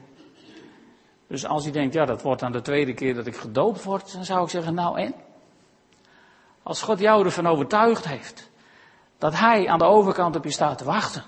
Dus 1.27 1.45
als 1.45 1.65
je 1.65 1.71
denkt, 1.71 1.93
ja, 1.93 2.05
dat 2.05 2.21
wordt 2.21 2.41
dan 2.41 2.51
de 2.51 2.61
tweede 2.61 2.93
keer 2.93 3.13
dat 3.13 3.27
ik 3.27 3.35
gedoopt 3.35 3.83
word, 3.83 4.13
dan 4.13 4.25
zou 4.25 4.43
ik 4.43 4.49
zeggen, 4.49 4.73
nou 4.73 4.99
en? 4.99 5.13
Als 6.63 6.81
God 6.81 6.99
jou 6.99 7.25
ervan 7.25 7.47
overtuigd 7.47 8.07
heeft 8.07 8.51
dat 9.23 9.39
Hij 9.39 9.67
aan 9.67 9.79
de 9.79 9.85
overkant 9.85 10.35
op 10.35 10.43
je 10.43 10.51
staat 10.51 10.77
te 10.77 10.83
wachten, 10.83 11.23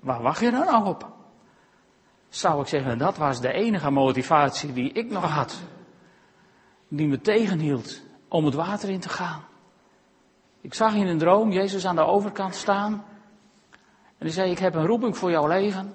waar 0.00 0.22
wacht 0.22 0.40
je 0.40 0.50
dan 0.50 0.64
nou 0.66 0.86
op? 0.86 1.12
Zou 2.28 2.60
ik 2.60 2.66
zeggen, 2.66 2.98
dat 2.98 3.16
was 3.16 3.40
de 3.40 3.52
enige 3.52 3.90
motivatie 3.90 4.72
die 4.72 4.92
ik 4.92 5.10
nog 5.10 5.24
had, 5.24 5.62
die 6.88 7.06
me 7.06 7.20
tegenhield 7.20 8.02
om 8.28 8.44
het 8.44 8.54
water 8.54 8.88
in 8.88 9.00
te 9.00 9.08
gaan. 9.08 9.44
Ik 10.60 10.74
zag 10.74 10.94
in 10.94 11.06
een 11.06 11.18
droom 11.18 11.50
Jezus 11.50 11.86
aan 11.86 11.96
de 11.96 12.06
overkant 12.06 12.54
staan. 12.54 12.92
En 14.18 14.26
hij 14.26 14.30
zei, 14.30 14.50
ik 14.50 14.58
heb 14.58 14.74
een 14.74 14.86
roeping 14.86 15.16
voor 15.16 15.30
jouw 15.30 15.46
leven. 15.46 15.94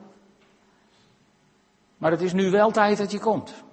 Maar 1.98 2.12
het 2.12 2.22
is 2.22 2.34
nu 2.34 2.52
wel 2.52 2.72
tijd 2.72 2.98
dat 2.98 3.12
je 3.12 3.20
komt. 3.20 3.64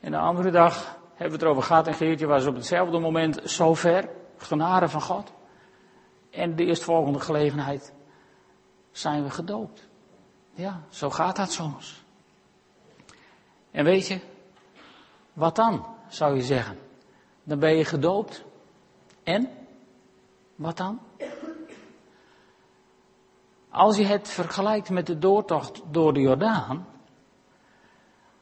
En 0.00 0.10
de 0.10 0.18
andere 0.18 0.50
dag 0.50 1.02
hebben 1.14 1.26
we 1.26 1.32
het 1.32 1.42
erover 1.42 1.62
gehad 1.62 1.86
en 1.86 1.94
Geertje 1.94 2.26
was 2.26 2.46
op 2.46 2.54
hetzelfde 2.54 2.98
moment 2.98 3.50
zo 3.50 3.74
ver. 3.74 4.08
Genade 4.36 4.88
van 4.88 5.00
God. 5.00 5.32
En 6.30 6.56
de 6.56 6.64
eerstvolgende 6.64 7.20
gelegenheid 7.20 7.92
zijn 8.90 9.22
we 9.22 9.30
gedoopt. 9.30 9.88
Ja, 10.54 10.80
zo 10.88 11.10
gaat 11.10 11.36
dat 11.36 11.52
soms. 11.52 12.04
En 13.70 13.84
weet 13.84 14.06
je, 14.06 14.20
wat 15.32 15.56
dan, 15.56 15.86
zou 16.08 16.34
je 16.34 16.42
zeggen? 16.42 16.78
Dan 17.44 17.58
ben 17.58 17.76
je 17.76 17.84
gedoopt. 17.84 18.44
En? 19.22 19.50
Wat 20.54 20.76
dan? 20.76 21.00
Als 23.70 23.96
je 23.96 24.04
het 24.04 24.28
vergelijkt 24.28 24.90
met 24.90 25.06
de 25.06 25.18
doortocht 25.18 25.82
door 25.90 26.12
de 26.12 26.20
Jordaan, 26.20 26.86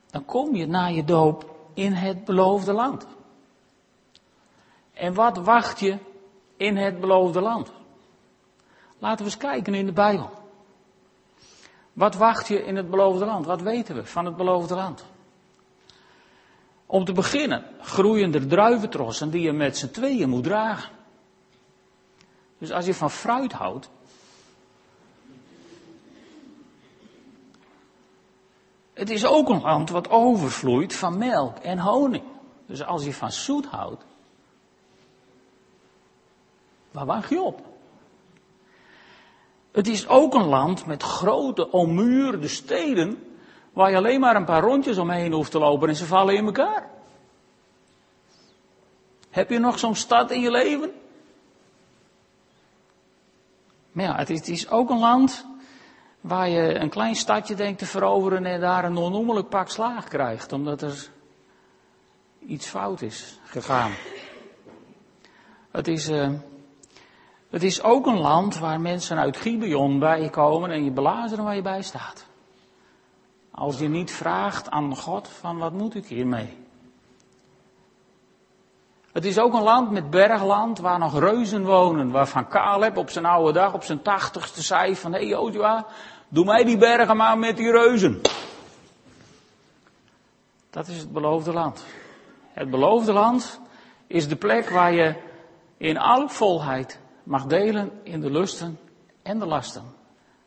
dan 0.07 0.25
kom 0.25 0.55
je 0.55 0.67
na 0.67 0.87
je 0.87 1.05
doop 1.05 1.52
in 1.75 1.93
het 1.93 2.25
beloofde 2.25 2.73
land. 2.73 3.07
En 4.93 5.15
wat 5.15 5.37
wacht 5.37 5.81
je 5.81 5.99
in 6.57 6.77
het 6.77 7.01
beloofde 7.01 7.41
land? 7.41 7.73
Laten 8.99 9.19
we 9.19 9.25
eens 9.25 9.37
kijken 9.41 9.75
in 9.75 9.87
de 9.87 9.93
Bijbel. 9.93 10.31
Wat 11.93 12.15
wacht 12.15 12.49
je 12.49 12.65
in 12.65 12.77
het 12.77 12.91
beloofde 12.91 13.25
land? 13.25 13.47
Wat 13.47 13.61
weten 13.61 13.95
we 13.95 14.07
van 14.07 14.25
het 14.25 14.37
beloofde 14.37 14.75
land? 14.75 15.05
Om 16.87 17.05
te 17.05 17.13
beginnen 17.13 17.65
groeiende 17.81 18.47
druiventrossen 18.47 19.31
die 19.31 19.43
je 19.43 19.53
met 19.53 19.79
z'n 19.79 19.91
tweeën 19.91 20.29
moet 20.29 20.45
dragen. 20.45 20.91
Dus 22.59 22.71
als 22.71 22.87
je 22.87 22.95
van 22.95 23.11
fruit 23.11 23.53
houdt. 23.53 23.91
Het 29.03 29.11
is 29.11 29.27
ook 29.27 29.49
een 29.49 29.61
land 29.61 29.91
wat 29.91 30.11
overvloeit 30.11 30.95
van 30.95 31.19
melk 31.19 31.59
en 31.59 31.79
honing. 31.79 32.25
Dus 32.67 32.85
als 32.85 33.05
je 33.05 33.15
van 33.15 33.33
zoet 33.33 33.67
houdt. 33.67 34.05
Waar 36.91 37.07
wacht 37.07 37.29
je 37.29 37.41
op? 37.41 37.61
Het 39.73 39.88
is 39.88 40.09
ook 40.09 40.35
een 40.35 40.47
land 40.47 40.87
met 40.87 41.03
grote 41.03 41.71
ommuurde 41.71 42.49
steden 42.49 43.33
Waar 43.73 43.91
je 43.91 43.97
alleen 43.97 44.21
maar 44.21 44.37
een 44.37 44.45
paar 44.45 44.62
rondjes 44.62 44.99
omheen 44.99 45.33
hoeft 45.33 45.51
te 45.51 45.59
lopen 45.59 45.88
en 45.88 45.97
ze 45.97 46.07
vallen 46.07 46.35
in 46.35 46.45
elkaar. 46.45 46.91
Heb 49.31 49.51
je 49.51 49.59
nog 49.59 49.79
zo'n 49.79 49.95
stad 49.95 50.31
in 50.31 50.41
je 50.41 50.51
leven? 50.51 50.93
Maar 53.93 54.05
ja, 54.05 54.17
het 54.17 54.31
is, 54.31 54.38
het 54.38 54.49
is, 54.49 54.69
ook 54.69 54.91
een 54.91 54.99
land 54.99 55.47
waar 56.23 56.49
je 56.49 56.75
een 56.75 56.89
klein 56.89 57.15
stadje 57.15 57.55
denkt 57.55 57.79
te 57.79 57.87
veroveren 57.87 58.47
en 58.47 58.61
daar 58.61 58.85
een 58.85 58.97
onnoemelijk 58.97 59.49
pak 59.49 59.69
slaag 59.69 60.09
krijgt, 60.09 60.53
omdat 60.53 60.83
er 60.83 61.09
iets 62.39 62.67
fout 62.67 63.03
is 63.03 63.39
gegaan. 63.45 63.93
Het 65.71 65.89
is, 65.89 66.09
uh, 66.09 66.31
het 67.51 67.63
is 67.63 67.83
ook 67.83 68.07
een 68.07 68.21
land 68.21 68.59
waar 68.59 68.81
mensen 68.81 69.19
uit 69.19 69.37
Gibeon 69.37 69.99
bij 69.99 70.23
je 70.23 70.31
komen 70.31 70.71
en 70.71 70.85
je 70.85 70.91
belazeren 70.91 71.45
waar 71.45 71.57
je 71.57 71.63
bij 71.63 71.83
staat. 71.83 72.27
Als 73.51 73.79
je 73.79 73.89
niet 73.89 74.11
vraagt 74.11 74.71
aan 74.71 74.97
God 74.97 75.29
van 75.29 75.59
wat 75.59 75.73
moet 75.73 75.95
ik 75.95 76.07
hiermee? 76.07 76.61
Het 79.13 79.25
is 79.25 79.39
ook 79.39 79.55
een 79.55 79.63
land 79.63 79.91
met 79.91 80.11
bergland 80.11 80.79
waar 80.79 80.99
nog 80.99 81.19
reuzen 81.19 81.65
wonen. 81.65 82.11
Waarvan 82.11 82.49
Caleb 82.49 82.97
op 82.97 83.11
zijn 83.11 83.25
oude 83.25 83.53
dag, 83.53 83.75
op 83.75 83.83
zijn 83.83 84.03
tachtigste, 84.03 84.63
zei 84.63 84.97
van... 84.97 85.13
Hé 85.13 85.29
hey 85.29 85.37
doe 86.33 86.45
mij 86.45 86.64
die 86.64 86.79
bergen 86.79 87.16
maar 87.16 87.38
met 87.38 87.57
die 87.57 87.71
reuzen. 87.71 88.21
Dat 90.71 90.88
is 90.88 90.99
het 90.99 91.12
beloofde 91.12 91.53
land. 91.53 91.85
Het 92.53 92.71
beloofde 92.71 93.12
land 93.12 93.61
is 94.07 94.29
de 94.29 94.37
plek 94.37 94.68
waar 94.68 94.92
je 94.92 95.14
in 95.77 95.99
alle 95.99 96.29
volheid 96.29 97.01
mag 97.23 97.47
delen 97.47 98.01
in 98.03 98.21
de 98.21 98.31
lusten 98.31 98.79
en 99.23 99.38
de 99.38 99.47
lasten 99.47 99.95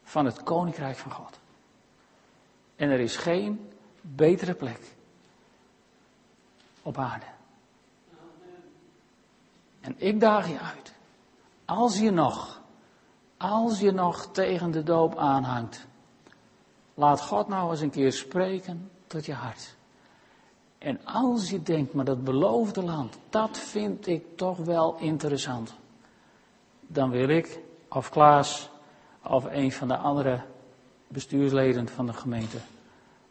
van 0.03 0.25
het 0.25 0.43
koninkrijk 0.43 0.97
van 0.97 1.11
God. 1.11 1.39
En 2.75 2.89
er 2.89 2.99
is 2.99 3.15
geen 3.15 3.71
betere 4.01 4.53
plek 4.53 4.79
op 6.81 6.97
aarde. 6.97 7.25
En 9.81 9.95
ik 9.97 10.19
daag 10.19 10.47
je 10.47 10.59
uit. 10.59 10.93
Als 11.65 11.99
je 11.99 12.11
nog, 12.11 12.61
als 13.49 13.79
je 13.79 13.91
nog 13.91 14.27
tegen 14.31 14.71
de 14.71 14.83
doop 14.83 15.17
aanhangt, 15.17 15.87
laat 16.93 17.21
God 17.21 17.47
nou 17.47 17.71
eens 17.71 17.81
een 17.81 17.89
keer 17.89 18.11
spreken 18.11 18.91
tot 19.07 19.25
je 19.25 19.33
hart. 19.33 19.75
En 20.77 21.05
als 21.05 21.49
je 21.49 21.61
denkt, 21.61 21.93
maar 21.93 22.05
dat 22.05 22.23
beloofde 22.23 22.83
land, 22.83 23.17
dat 23.29 23.57
vind 23.57 24.07
ik 24.07 24.37
toch 24.37 24.57
wel 24.57 24.95
interessant. 24.99 25.73
Dan 26.81 27.09
wil 27.09 27.29
ik, 27.29 27.59
of 27.89 28.09
Klaas, 28.09 28.69
of 29.23 29.45
een 29.45 29.71
van 29.71 29.87
de 29.87 29.97
andere 29.97 30.41
bestuursleden 31.07 31.87
van 31.87 32.05
de 32.05 32.13
gemeente, 32.13 32.57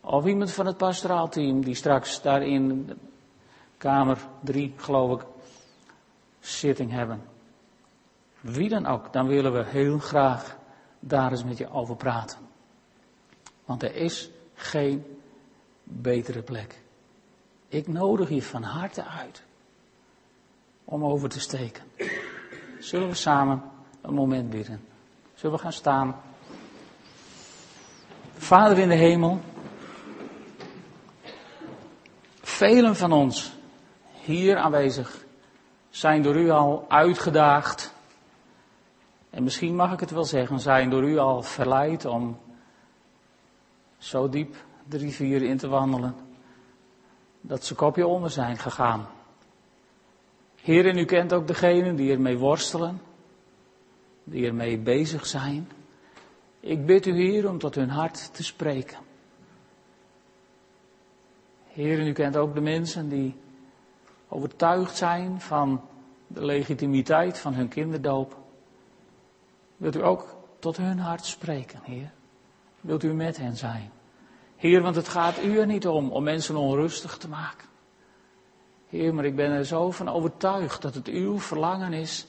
of 0.00 0.26
iemand 0.26 0.50
van 0.50 0.66
het 0.66 0.76
pastoraalteam 0.76 1.64
die 1.64 1.74
straks 1.74 2.22
daar 2.22 2.42
in 2.42 2.90
kamer 3.76 4.18
3, 4.40 4.74
geloof 4.76 5.20
ik, 5.20 5.26
zitting 6.40 6.90
hebben. 6.90 7.33
Wie 8.44 8.68
dan 8.68 8.86
ook, 8.86 9.12
dan 9.12 9.26
willen 9.26 9.52
we 9.52 9.64
heel 9.64 9.98
graag 9.98 10.56
daar 11.00 11.30
eens 11.30 11.44
met 11.44 11.58
je 11.58 11.70
over 11.70 11.96
praten. 11.96 12.38
Want 13.64 13.82
er 13.82 13.94
is 13.94 14.30
geen 14.54 15.18
betere 15.82 16.42
plek. 16.42 16.82
Ik 17.68 17.88
nodig 17.88 18.28
je 18.28 18.42
van 18.42 18.62
harte 18.62 19.04
uit 19.04 19.42
om 20.84 21.04
over 21.04 21.28
te 21.28 21.40
steken. 21.40 21.84
Zullen 22.78 23.08
we 23.08 23.14
samen 23.14 23.62
een 24.00 24.14
moment 24.14 24.50
bidden? 24.50 24.84
Zullen 25.34 25.56
we 25.56 25.62
gaan 25.62 25.72
staan? 25.72 26.20
Vader 28.36 28.78
in 28.78 28.88
de 28.88 28.94
hemel, 28.94 29.40
velen 32.40 32.96
van 32.96 33.12
ons 33.12 33.52
hier 34.12 34.56
aanwezig 34.56 35.24
zijn 35.90 36.22
door 36.22 36.36
u 36.36 36.50
al 36.50 36.84
uitgedaagd. 36.88 37.93
En 39.34 39.42
misschien 39.42 39.74
mag 39.74 39.92
ik 39.92 40.00
het 40.00 40.10
wel 40.10 40.24
zeggen, 40.24 40.60
zijn 40.60 40.90
door 40.90 41.02
u 41.02 41.18
al 41.18 41.42
verleid 41.42 42.04
om 42.04 42.38
zo 43.98 44.28
diep 44.28 44.54
de 44.88 44.96
rivier 44.96 45.42
in 45.42 45.56
te 45.56 45.68
wandelen 45.68 46.14
dat 47.40 47.64
ze 47.64 47.74
kopje 47.74 48.06
onder 48.06 48.30
zijn 48.30 48.58
gegaan. 48.58 49.06
Heer, 50.60 50.86
en 50.86 50.98
u 50.98 51.04
kent 51.04 51.32
ook 51.32 51.46
degenen 51.46 51.96
die 51.96 52.12
ermee 52.12 52.38
worstelen, 52.38 53.00
die 54.24 54.46
ermee 54.46 54.78
bezig 54.78 55.26
zijn. 55.26 55.70
Ik 56.60 56.86
bid 56.86 57.06
u, 57.06 57.12
Heer, 57.12 57.48
om 57.48 57.58
tot 57.58 57.74
hun 57.74 57.90
hart 57.90 58.34
te 58.34 58.42
spreken. 58.42 58.98
Heer, 61.66 62.00
en 62.00 62.06
u 62.06 62.12
kent 62.12 62.36
ook 62.36 62.54
de 62.54 62.60
mensen 62.60 63.08
die 63.08 63.36
overtuigd 64.28 64.96
zijn 64.96 65.40
van 65.40 65.80
de 66.26 66.44
legitimiteit 66.44 67.38
van 67.38 67.54
hun 67.54 67.68
kinderdoop. 67.68 68.42
Wilt 69.84 69.96
u 69.96 70.04
ook 70.04 70.36
tot 70.58 70.76
hun 70.76 70.98
hart 70.98 71.24
spreken, 71.24 71.80
Heer? 71.82 72.12
Wilt 72.80 73.02
u 73.02 73.12
met 73.12 73.36
hen 73.36 73.56
zijn? 73.56 73.90
Heer, 74.56 74.82
want 74.82 74.96
het 74.96 75.08
gaat 75.08 75.42
u 75.42 75.58
er 75.58 75.66
niet 75.66 75.86
om 75.86 76.10
om 76.10 76.22
mensen 76.22 76.56
onrustig 76.56 77.16
te 77.16 77.28
maken. 77.28 77.68
Heer, 78.88 79.14
maar 79.14 79.24
ik 79.24 79.36
ben 79.36 79.50
er 79.50 79.64
zo 79.64 79.90
van 79.90 80.08
overtuigd 80.08 80.82
dat 80.82 80.94
het 80.94 81.08
uw 81.08 81.38
verlangen 81.38 81.92
is 81.92 82.26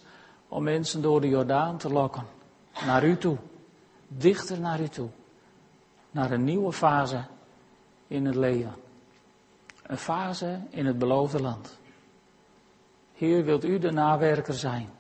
om 0.48 0.64
mensen 0.64 1.02
door 1.02 1.22
de 1.22 1.30
Jordaan 1.30 1.78
te 1.78 1.90
lokken. 1.90 2.24
Naar 2.86 3.06
u 3.06 3.18
toe. 3.18 3.38
Dichter 4.08 4.60
naar 4.60 4.82
u 4.82 4.88
toe. 4.88 5.10
Naar 6.12 6.32
een 6.32 6.44
nieuwe 6.44 6.74
fase 6.74 7.26
in 8.08 8.26
het 8.26 8.36
leven. 8.36 8.76
Een 9.84 9.98
fase 9.98 10.60
in 10.70 10.86
het 10.86 10.98
beloofde 10.98 11.42
land. 11.42 11.80
Heer, 13.14 13.44
wilt 13.44 13.66
u 13.66 13.80
de 13.80 13.92
nawerker 13.92 14.54
zijn? 14.54 14.95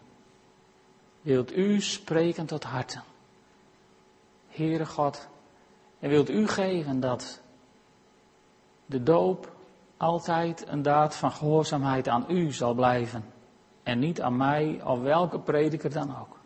Wilt 1.25 1.55
u 1.55 1.81
spreken 1.81 2.45
tot 2.45 2.63
harten? 2.63 3.03
Heere 4.47 4.85
God, 4.85 5.27
en 5.99 6.09
wilt 6.09 6.29
u 6.29 6.47
geven 6.47 6.99
dat 6.99 7.41
de 8.85 9.03
doop 9.03 9.55
altijd 9.97 10.67
een 10.67 10.81
daad 10.81 11.15
van 11.15 11.31
gehoorzaamheid 11.31 12.07
aan 12.07 12.25
u 12.29 12.51
zal 12.51 12.73
blijven. 12.73 13.23
En 13.83 13.99
niet 13.99 14.21
aan 14.21 14.37
mij 14.37 14.81
of 14.83 15.01
welke 15.01 15.39
prediker 15.39 15.91
dan 15.91 16.17
ook. 16.19 16.37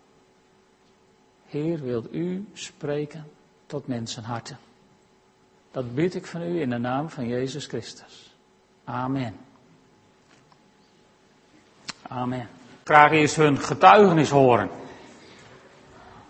Heer, 1.45 1.81
wilt 1.81 2.13
u 2.13 2.49
spreken 2.53 3.31
tot 3.65 3.87
mensenharten. 3.87 4.57
Dat 5.71 5.95
bid 5.95 6.15
ik 6.15 6.25
van 6.25 6.41
u 6.41 6.61
in 6.61 6.69
de 6.69 6.77
naam 6.77 7.09
van 7.09 7.27
Jezus 7.27 7.65
Christus. 7.65 8.35
Amen. 8.83 9.35
Amen. 12.01 12.49
Graag 12.89 13.11
eerst 13.11 13.35
hun 13.35 13.57
getuigenis 13.57 14.29
horen. 14.29 14.69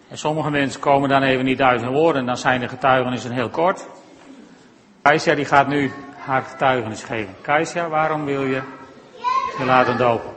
En 0.07 0.17
sommige 0.17 0.49
mensen 0.49 0.81
komen 0.81 1.09
dan 1.09 1.23
even 1.23 1.45
niet 1.45 1.61
uit 1.61 1.81
hun 1.81 1.91
woorden, 1.91 2.25
dan 2.25 2.37
zijn 2.37 2.59
de 2.59 2.67
getuigenissen 2.67 3.31
heel 3.31 3.49
kort. 3.49 3.85
Kaisja 5.01 5.35
die 5.35 5.45
gaat 5.45 5.67
nu 5.67 5.91
haar 6.17 6.41
getuigenis 6.41 7.03
geven. 7.03 7.35
Kaisja, 7.41 7.89
waarom 7.89 8.25
wil 8.25 8.43
je 8.43 8.61
je 9.57 9.65
laten 9.65 9.97
dopen? 9.97 10.29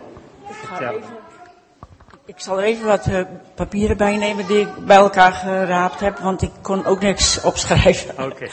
Ik, 0.80 1.04
ik 2.24 2.40
zal 2.40 2.58
er 2.58 2.64
even 2.64 2.86
wat 2.86 3.06
uh, 3.06 3.24
papieren 3.54 3.96
bij 3.96 4.16
nemen 4.16 4.46
die 4.46 4.60
ik 4.60 4.86
bij 4.86 4.96
elkaar 4.96 5.32
geraapt 5.32 6.00
heb, 6.00 6.18
want 6.18 6.42
ik 6.42 6.52
kon 6.60 6.84
ook 6.84 7.00
niks 7.00 7.40
opschrijven. 7.50 8.10
Oké, 8.10 8.22
okay. 8.22 8.50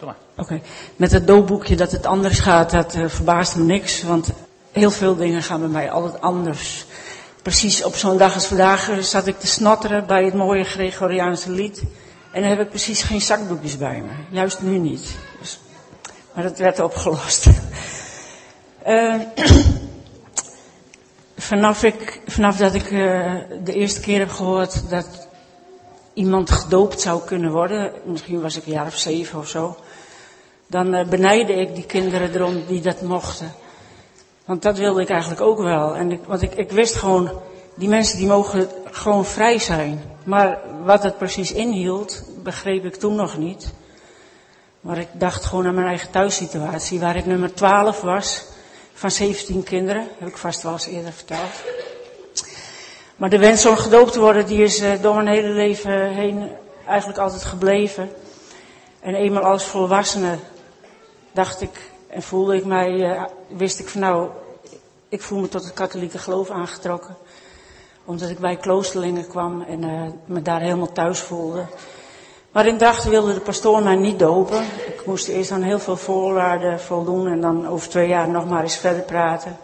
Oké, 0.00 0.14
okay. 0.36 0.62
met 0.96 1.12
het 1.12 1.26
doopboekje 1.26 1.76
dat 1.76 1.92
het 1.92 2.06
anders 2.06 2.38
gaat, 2.38 2.70
dat 2.70 2.94
uh, 2.94 3.08
verbaast 3.08 3.56
me 3.56 3.64
niks, 3.64 4.02
want 4.02 4.45
heel 4.76 4.90
veel 4.90 5.16
dingen 5.16 5.42
gaan 5.42 5.60
bij 5.60 5.68
mij 5.68 5.90
altijd 5.90 6.20
anders 6.20 6.86
precies 7.46 7.84
op 7.84 7.94
zo'n 7.94 8.18
dag 8.18 8.34
als 8.34 8.46
vandaag 8.46 8.90
eh, 8.90 8.98
zat 8.98 9.26
ik 9.26 9.38
te 9.38 9.46
snatteren 9.46 10.06
bij 10.06 10.24
het 10.24 10.34
mooie 10.34 10.64
Gregoriaanse 10.64 11.50
lied. 11.50 11.82
En 12.32 12.40
dan 12.40 12.50
heb 12.50 12.60
ik 12.60 12.68
precies 12.68 13.02
geen 13.02 13.20
zakdoekjes 13.20 13.78
bij 13.78 14.02
me. 14.02 14.36
Juist 14.36 14.62
nu 14.62 14.78
niet. 14.78 15.16
Dus, 15.40 15.58
maar 16.32 16.42
dat 16.42 16.58
werd 16.58 16.80
opgelost. 16.80 17.46
Uh, 18.86 19.20
vanaf, 21.50 21.82
ik, 21.82 22.20
vanaf 22.26 22.56
dat 22.56 22.74
ik 22.74 22.90
uh, 22.90 23.34
de 23.64 23.72
eerste 23.72 24.00
keer 24.00 24.18
heb 24.18 24.30
gehoord 24.30 24.90
dat 24.90 25.28
iemand 26.14 26.50
gedoopt 26.50 27.00
zou 27.00 27.24
kunnen 27.24 27.50
worden, 27.50 27.92
misschien 28.04 28.40
was 28.40 28.56
ik 28.56 28.66
een 28.66 28.72
jaar 28.72 28.86
of 28.86 28.96
zeven 28.96 29.38
of 29.38 29.48
zo, 29.48 29.76
dan 30.66 30.94
uh, 30.94 31.38
ik 31.38 31.74
die 31.74 31.86
kinderen 31.86 32.34
erom 32.34 32.66
die 32.66 32.80
dat 32.80 33.02
mochten. 33.02 33.52
Want 34.46 34.62
dat 34.62 34.78
wilde 34.78 35.00
ik 35.00 35.08
eigenlijk 35.08 35.40
ook 35.40 35.58
wel. 35.58 35.94
En 35.94 36.12
ik, 36.12 36.20
want 36.26 36.42
ik, 36.42 36.54
ik 36.54 36.70
wist 36.70 36.94
gewoon, 36.94 37.30
die 37.74 37.88
mensen 37.88 38.18
die 38.18 38.26
mogen 38.26 38.68
gewoon 38.90 39.24
vrij 39.24 39.58
zijn. 39.58 40.02
Maar 40.24 40.58
wat 40.84 41.02
het 41.02 41.18
precies 41.18 41.52
inhield, 41.52 42.22
begreep 42.42 42.84
ik 42.84 42.96
toen 42.96 43.14
nog 43.14 43.38
niet. 43.38 43.72
Maar 44.80 44.98
ik 44.98 45.08
dacht 45.12 45.44
gewoon 45.44 45.66
aan 45.66 45.74
mijn 45.74 45.86
eigen 45.86 46.10
thuissituatie, 46.10 47.00
waar 47.00 47.16
ik 47.16 47.26
nummer 47.26 47.54
12 47.54 48.00
was 48.00 48.44
van 48.94 49.10
17 49.10 49.62
kinderen. 49.62 50.08
Heb 50.18 50.28
ik 50.28 50.36
vast 50.36 50.62
wel 50.62 50.72
eens 50.72 50.86
eerder 50.86 51.12
verteld. 51.12 51.50
Maar 53.16 53.30
de 53.30 53.38
wens 53.38 53.66
om 53.66 53.76
gedoopt 53.76 54.12
te 54.12 54.20
worden, 54.20 54.46
die 54.46 54.62
is 54.62 54.82
uh, 54.82 54.90
door 55.02 55.14
mijn 55.14 55.26
hele 55.26 55.48
leven 55.48 56.08
heen 56.08 56.50
eigenlijk 56.86 57.18
altijd 57.18 57.44
gebleven. 57.44 58.10
En 59.00 59.14
eenmaal 59.14 59.42
als 59.42 59.64
volwassene 59.64 60.38
dacht 61.32 61.60
ik, 61.60 61.90
en 62.16 62.22
voelde 62.22 62.56
ik 62.56 62.64
mij, 62.64 62.92
uh, 62.92 63.22
wist 63.48 63.78
ik 63.78 63.88
van 63.88 64.00
nou, 64.00 64.28
ik 65.08 65.22
voel 65.22 65.40
me 65.40 65.48
tot 65.48 65.64
het 65.64 65.72
katholieke 65.72 66.18
geloof 66.18 66.50
aangetrokken. 66.50 67.16
Omdat 68.04 68.28
ik 68.30 68.38
bij 68.38 68.56
kloosterlingen 68.56 69.28
kwam 69.28 69.62
en 69.62 69.82
uh, 69.82 70.02
me 70.24 70.42
daar 70.42 70.60
helemaal 70.60 70.92
thuis 70.92 71.20
voelde. 71.20 71.64
Maar 72.52 72.66
in 72.66 72.78
dag 72.78 73.04
wilde 73.04 73.34
de 73.34 73.40
pastoor 73.40 73.82
mij 73.82 73.94
niet 73.96 74.18
dopen. 74.18 74.62
Ik 74.62 75.02
moest 75.06 75.28
eerst 75.28 75.50
aan 75.50 75.62
heel 75.62 75.78
veel 75.78 75.96
voorwaarden 75.96 76.80
voldoen 76.80 77.26
en 77.26 77.40
dan 77.40 77.68
over 77.68 77.88
twee 77.88 78.08
jaar 78.08 78.28
nog 78.28 78.48
maar 78.48 78.62
eens 78.62 78.76
verder 78.76 79.02
praten. 79.02 79.56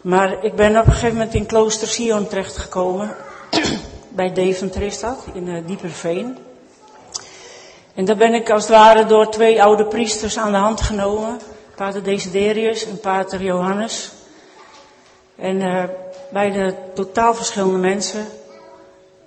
Maar 0.00 0.44
ik 0.44 0.54
ben 0.54 0.80
op 0.80 0.86
een 0.86 0.92
gegeven 0.92 1.16
moment 1.16 1.34
in 1.34 1.46
klooster 1.46 1.88
Sion 1.88 2.28
terechtgekomen. 2.28 3.16
bij 4.08 4.32
Deventer 4.32 4.82
is 4.82 5.00
dat, 5.00 5.26
in 5.32 5.46
uh, 5.46 5.66
Dieperveen. 5.66 6.38
En 7.94 8.04
daar 8.04 8.16
ben 8.16 8.34
ik 8.34 8.50
als 8.50 8.62
het 8.62 8.72
ware 8.72 9.06
door 9.06 9.30
twee 9.30 9.62
oude 9.62 9.84
priesters 9.84 10.38
aan 10.38 10.52
de 10.52 10.58
hand 10.58 10.80
genomen. 10.80 11.40
Pater 11.74 12.02
Desiderius 12.02 12.86
en 12.86 13.00
Pater 13.00 13.42
Johannes. 13.42 14.10
En 15.36 15.60
uh, 15.60 15.84
beide 16.32 16.74
totaal 16.94 17.34
verschillende 17.34 17.78
mensen. 17.78 18.26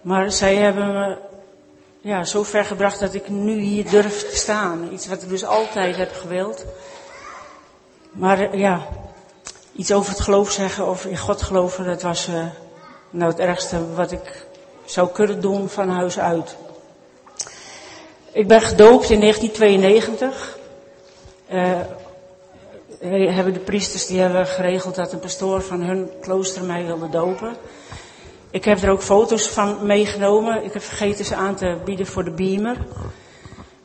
Maar 0.02 0.32
zij 0.32 0.56
hebben 0.56 0.94
me 0.94 1.18
ja, 2.02 2.24
zo 2.24 2.44
ver 2.44 2.66
gebracht 2.66 3.00
dat 3.00 3.14
ik 3.14 3.30
nu 3.30 3.60
hier 3.60 3.90
durf 3.90 4.30
te 4.30 4.36
staan. 4.36 4.90
Iets 4.92 5.08
wat 5.08 5.22
ik 5.22 5.30
dus 5.30 5.46
altijd 5.46 5.96
heb 5.96 6.14
gewild. 6.14 6.66
Maar 8.12 8.58
ja, 8.58 8.88
iets 9.76 9.92
over 9.92 10.12
het 10.12 10.22
geloof 10.22 10.52
zeggen 10.52 10.88
of 10.88 11.06
in 11.06 11.18
God 11.18 11.42
geloven, 11.42 11.86
dat 11.86 12.02
was 12.02 12.28
uh, 12.28 12.46
nou 13.10 13.32
het 13.32 13.40
ergste 13.40 13.94
wat 13.94 14.12
ik 14.12 14.46
zou 14.86 15.10
kunnen 15.10 15.42
doen 15.42 15.70
van 15.70 15.90
huis 15.90 16.20
uit. 16.20 16.56
Ik 18.38 18.48
ben 18.48 18.62
gedoopt 18.62 19.10
in 19.10 19.20
1992. 19.20 20.58
Uh, 21.52 21.80
hebben 23.36 23.54
de 23.54 23.60
priesters 23.60 24.06
die 24.06 24.20
hebben 24.20 24.48
geregeld 24.48 24.96
dat 24.96 25.14
een 25.14 25.20
pastoor 25.20 25.62
van 25.62 25.82
hun 25.82 26.10
klooster 26.22 26.64
mij 26.64 26.86
wilde 26.86 27.10
dopen. 27.10 27.56
Ik 28.50 28.66
heb 28.66 28.82
er 28.82 28.90
ook 28.90 29.02
foto's 29.02 29.48
van 29.48 29.86
meegenomen. 29.86 30.64
Ik 30.64 30.74
heb 30.74 30.82
vergeten 30.82 31.26
ze 31.26 31.36
aan 31.36 31.56
te 31.56 31.78
bieden 31.86 32.06
voor 32.06 32.24
de 32.24 32.32
beamer. 32.32 32.78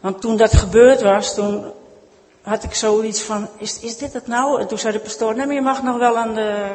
Want 0.01 0.21
toen 0.21 0.37
dat 0.37 0.53
gebeurd 0.53 1.03
was, 1.03 1.35
toen 1.35 1.73
had 2.43 2.65
ik 2.65 2.75
zoiets 2.75 3.23
van, 3.23 3.49
is, 3.59 3.81
is 3.81 3.97
dit 3.97 4.13
het 4.13 4.27
nou? 4.27 4.61
En 4.61 4.67
toen 4.67 4.79
zei 4.79 4.93
de 4.93 5.01
pastoor, 5.01 5.37
nee 5.37 5.47
maar 5.47 5.55
je 5.55 5.61
mag 5.61 5.83
nog 5.83 5.99
wel 5.99 6.17
aan 6.17 6.35
de 6.35 6.67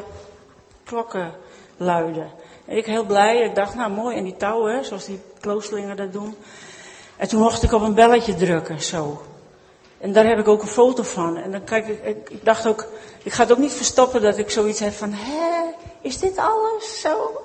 klokken 0.83 1.33
luiden. 1.77 2.31
En 2.65 2.77
ik 2.77 2.85
heel 2.85 3.05
blij, 3.05 3.37
ik 3.41 3.55
dacht, 3.55 3.75
nou 3.75 3.91
mooi, 3.91 4.17
en 4.17 4.23
die 4.23 4.37
touwen, 4.37 4.85
zoals 4.85 5.05
die 5.05 5.19
kloosterlingen 5.39 5.97
dat 5.97 6.13
doen. 6.13 6.35
En 7.17 7.27
toen 7.27 7.41
mocht 7.41 7.63
ik 7.63 7.71
op 7.71 7.81
een 7.81 7.93
belletje 7.93 8.35
drukken, 8.35 8.81
zo. 8.81 9.21
En 9.99 10.13
daar 10.13 10.25
heb 10.25 10.39
ik 10.39 10.47
ook 10.47 10.61
een 10.61 10.67
foto 10.67 11.03
van. 11.03 11.37
En 11.37 11.51
dan 11.51 11.63
kijk 11.63 11.87
ik, 11.87 12.29
ik, 12.29 12.45
dacht 12.45 12.67
ook, 12.67 12.87
ik 13.23 13.33
ga 13.33 13.41
het 13.43 13.51
ook 13.51 13.57
niet 13.57 13.73
verstoppen 13.73 14.21
dat 14.21 14.37
ik 14.37 14.49
zoiets 14.49 14.79
heb 14.79 14.93
van, 14.93 15.13
hè, 15.13 15.71
is 16.01 16.19
dit 16.19 16.37
alles 16.37 17.01
zo? 17.01 17.41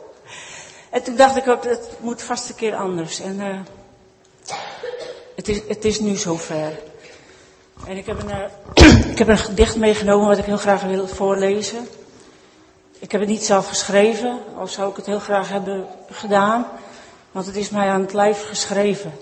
En 0.90 1.02
toen 1.02 1.16
dacht 1.16 1.36
ik 1.36 1.48
ook, 1.48 1.64
het 1.64 1.88
moet 2.00 2.22
vast 2.22 2.48
een 2.48 2.54
keer 2.54 2.74
anders. 2.74 3.20
En 3.20 3.40
uh, 3.40 3.60
het, 5.34 5.48
is, 5.48 5.60
het 5.68 5.84
is 5.84 6.00
nu 6.00 6.16
zover. 6.16 6.78
En 7.86 7.96
ik 7.96 8.06
heb, 8.06 8.20
een, 8.22 8.50
uh, 8.74 9.08
ik 9.12 9.18
heb 9.18 9.28
een 9.28 9.38
gedicht 9.38 9.76
meegenomen 9.76 10.28
wat 10.28 10.38
ik 10.38 10.44
heel 10.44 10.56
graag 10.56 10.82
wil 10.82 11.08
voorlezen. 11.08 11.88
Ik 12.98 13.12
heb 13.12 13.20
het 13.20 13.30
niet 13.30 13.44
zelf 13.44 13.68
geschreven, 13.68 14.38
al 14.58 14.66
zou 14.66 14.90
ik 14.90 14.96
het 14.96 15.06
heel 15.06 15.18
graag 15.18 15.48
hebben 15.48 15.86
gedaan. 16.10 16.66
Want 17.30 17.46
het 17.46 17.56
is 17.56 17.70
mij 17.70 17.88
aan 17.88 18.00
het 18.00 18.12
lijf 18.12 18.48
geschreven. 18.48 19.12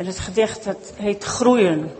En 0.00 0.06
het 0.06 0.18
gedicht 0.18 0.64
dat 0.64 0.92
heet 0.96 1.24
Groeien. 1.24 1.92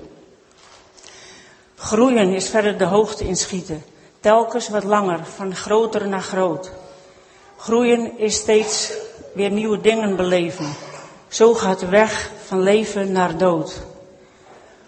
Groeien 1.75 2.33
is 2.33 2.49
verder 2.49 2.79
de 2.79 2.85
hoogte 2.85 3.25
inschieten. 3.25 3.85
Telkens 4.21 4.69
wat 4.69 4.85
langer, 4.85 5.25
van 5.25 5.55
groter 5.55 6.09
naar 6.09 6.23
groot. 6.23 6.73
Groeien 7.57 8.19
is 8.19 8.35
steeds 8.35 8.93
weer 9.35 9.51
nieuwe 9.51 9.81
dingen 9.81 10.17
beleven. 10.17 10.67
Zo 11.29 11.55
gaat 11.55 11.79
de 11.81 11.89
weg 11.89 12.31
van 12.47 12.63
leven 12.63 13.13
naar 13.13 13.37
dood. 13.37 13.81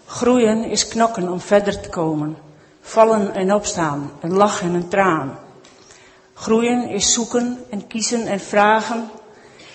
Groeien 0.05 0.63
is 0.63 0.87
knokken 0.87 1.29
om 1.29 1.39
verder 1.39 1.81
te 1.81 1.89
komen. 1.89 2.37
Vallen 2.81 3.33
en 3.33 3.53
opstaan, 3.53 4.11
een 4.21 4.33
lach 4.33 4.61
en 4.61 4.73
een 4.73 4.89
traan. 4.89 5.39
Groeien 6.33 6.89
is 6.89 7.13
zoeken 7.13 7.65
en 7.69 7.87
kiezen 7.87 8.27
en 8.27 8.39
vragen. 8.39 9.09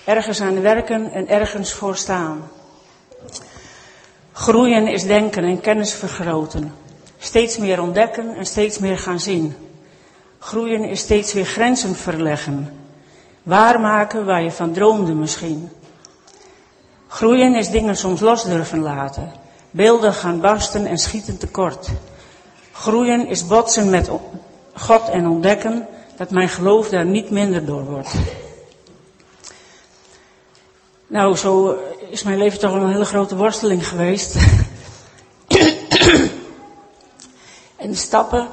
Ergens 0.05 0.40
aan 0.40 0.61
werken 0.61 1.12
en 1.12 1.29
ergens 1.29 1.72
voor 1.72 1.96
staan. 1.96 2.57
Groeien 4.38 4.87
is 4.87 5.07
denken 5.07 5.44
en 5.44 5.61
kennis 5.61 5.94
vergroten. 5.94 6.72
Steeds 7.18 7.59
meer 7.59 7.83
ontdekken 7.83 8.37
en 8.37 8.46
steeds 8.46 8.79
meer 8.79 8.98
gaan 8.98 9.20
zien. 9.20 9.55
Groeien 10.38 10.85
is 10.85 11.01
steeds 11.01 11.33
weer 11.33 11.44
grenzen 11.44 11.94
verleggen. 11.94 12.79
Waarmaken 13.42 14.24
waar 14.24 14.42
je 14.42 14.51
van 14.51 14.72
droomde 14.72 15.12
misschien. 15.12 15.68
Groeien 17.09 17.55
is 17.55 17.70
dingen 17.70 17.96
soms 17.96 18.20
los 18.20 18.44
durven 18.44 18.81
laten. 18.81 19.33
Beelden 19.70 20.12
gaan 20.12 20.40
barsten 20.40 20.87
en 20.87 20.98
schieten 20.98 21.38
tekort. 21.38 21.88
Groeien 22.72 23.27
is 23.27 23.46
botsen 23.46 23.90
met 23.90 24.11
God 24.74 25.09
en 25.09 25.29
ontdekken 25.29 25.87
dat 26.16 26.31
mijn 26.31 26.48
geloof 26.48 26.88
daar 26.88 27.07
niet 27.07 27.31
minder 27.31 27.64
door 27.64 27.85
wordt. 27.85 28.14
Nou, 31.07 31.37
zo 31.37 31.79
is 32.11 32.23
mijn 32.23 32.38
leven 32.38 32.59
toch 32.59 32.73
een 32.73 32.92
hele 32.92 33.05
grote 33.05 33.37
worsteling 33.37 33.88
geweest. 33.88 34.37
en 37.77 37.94
stappen, 37.94 38.49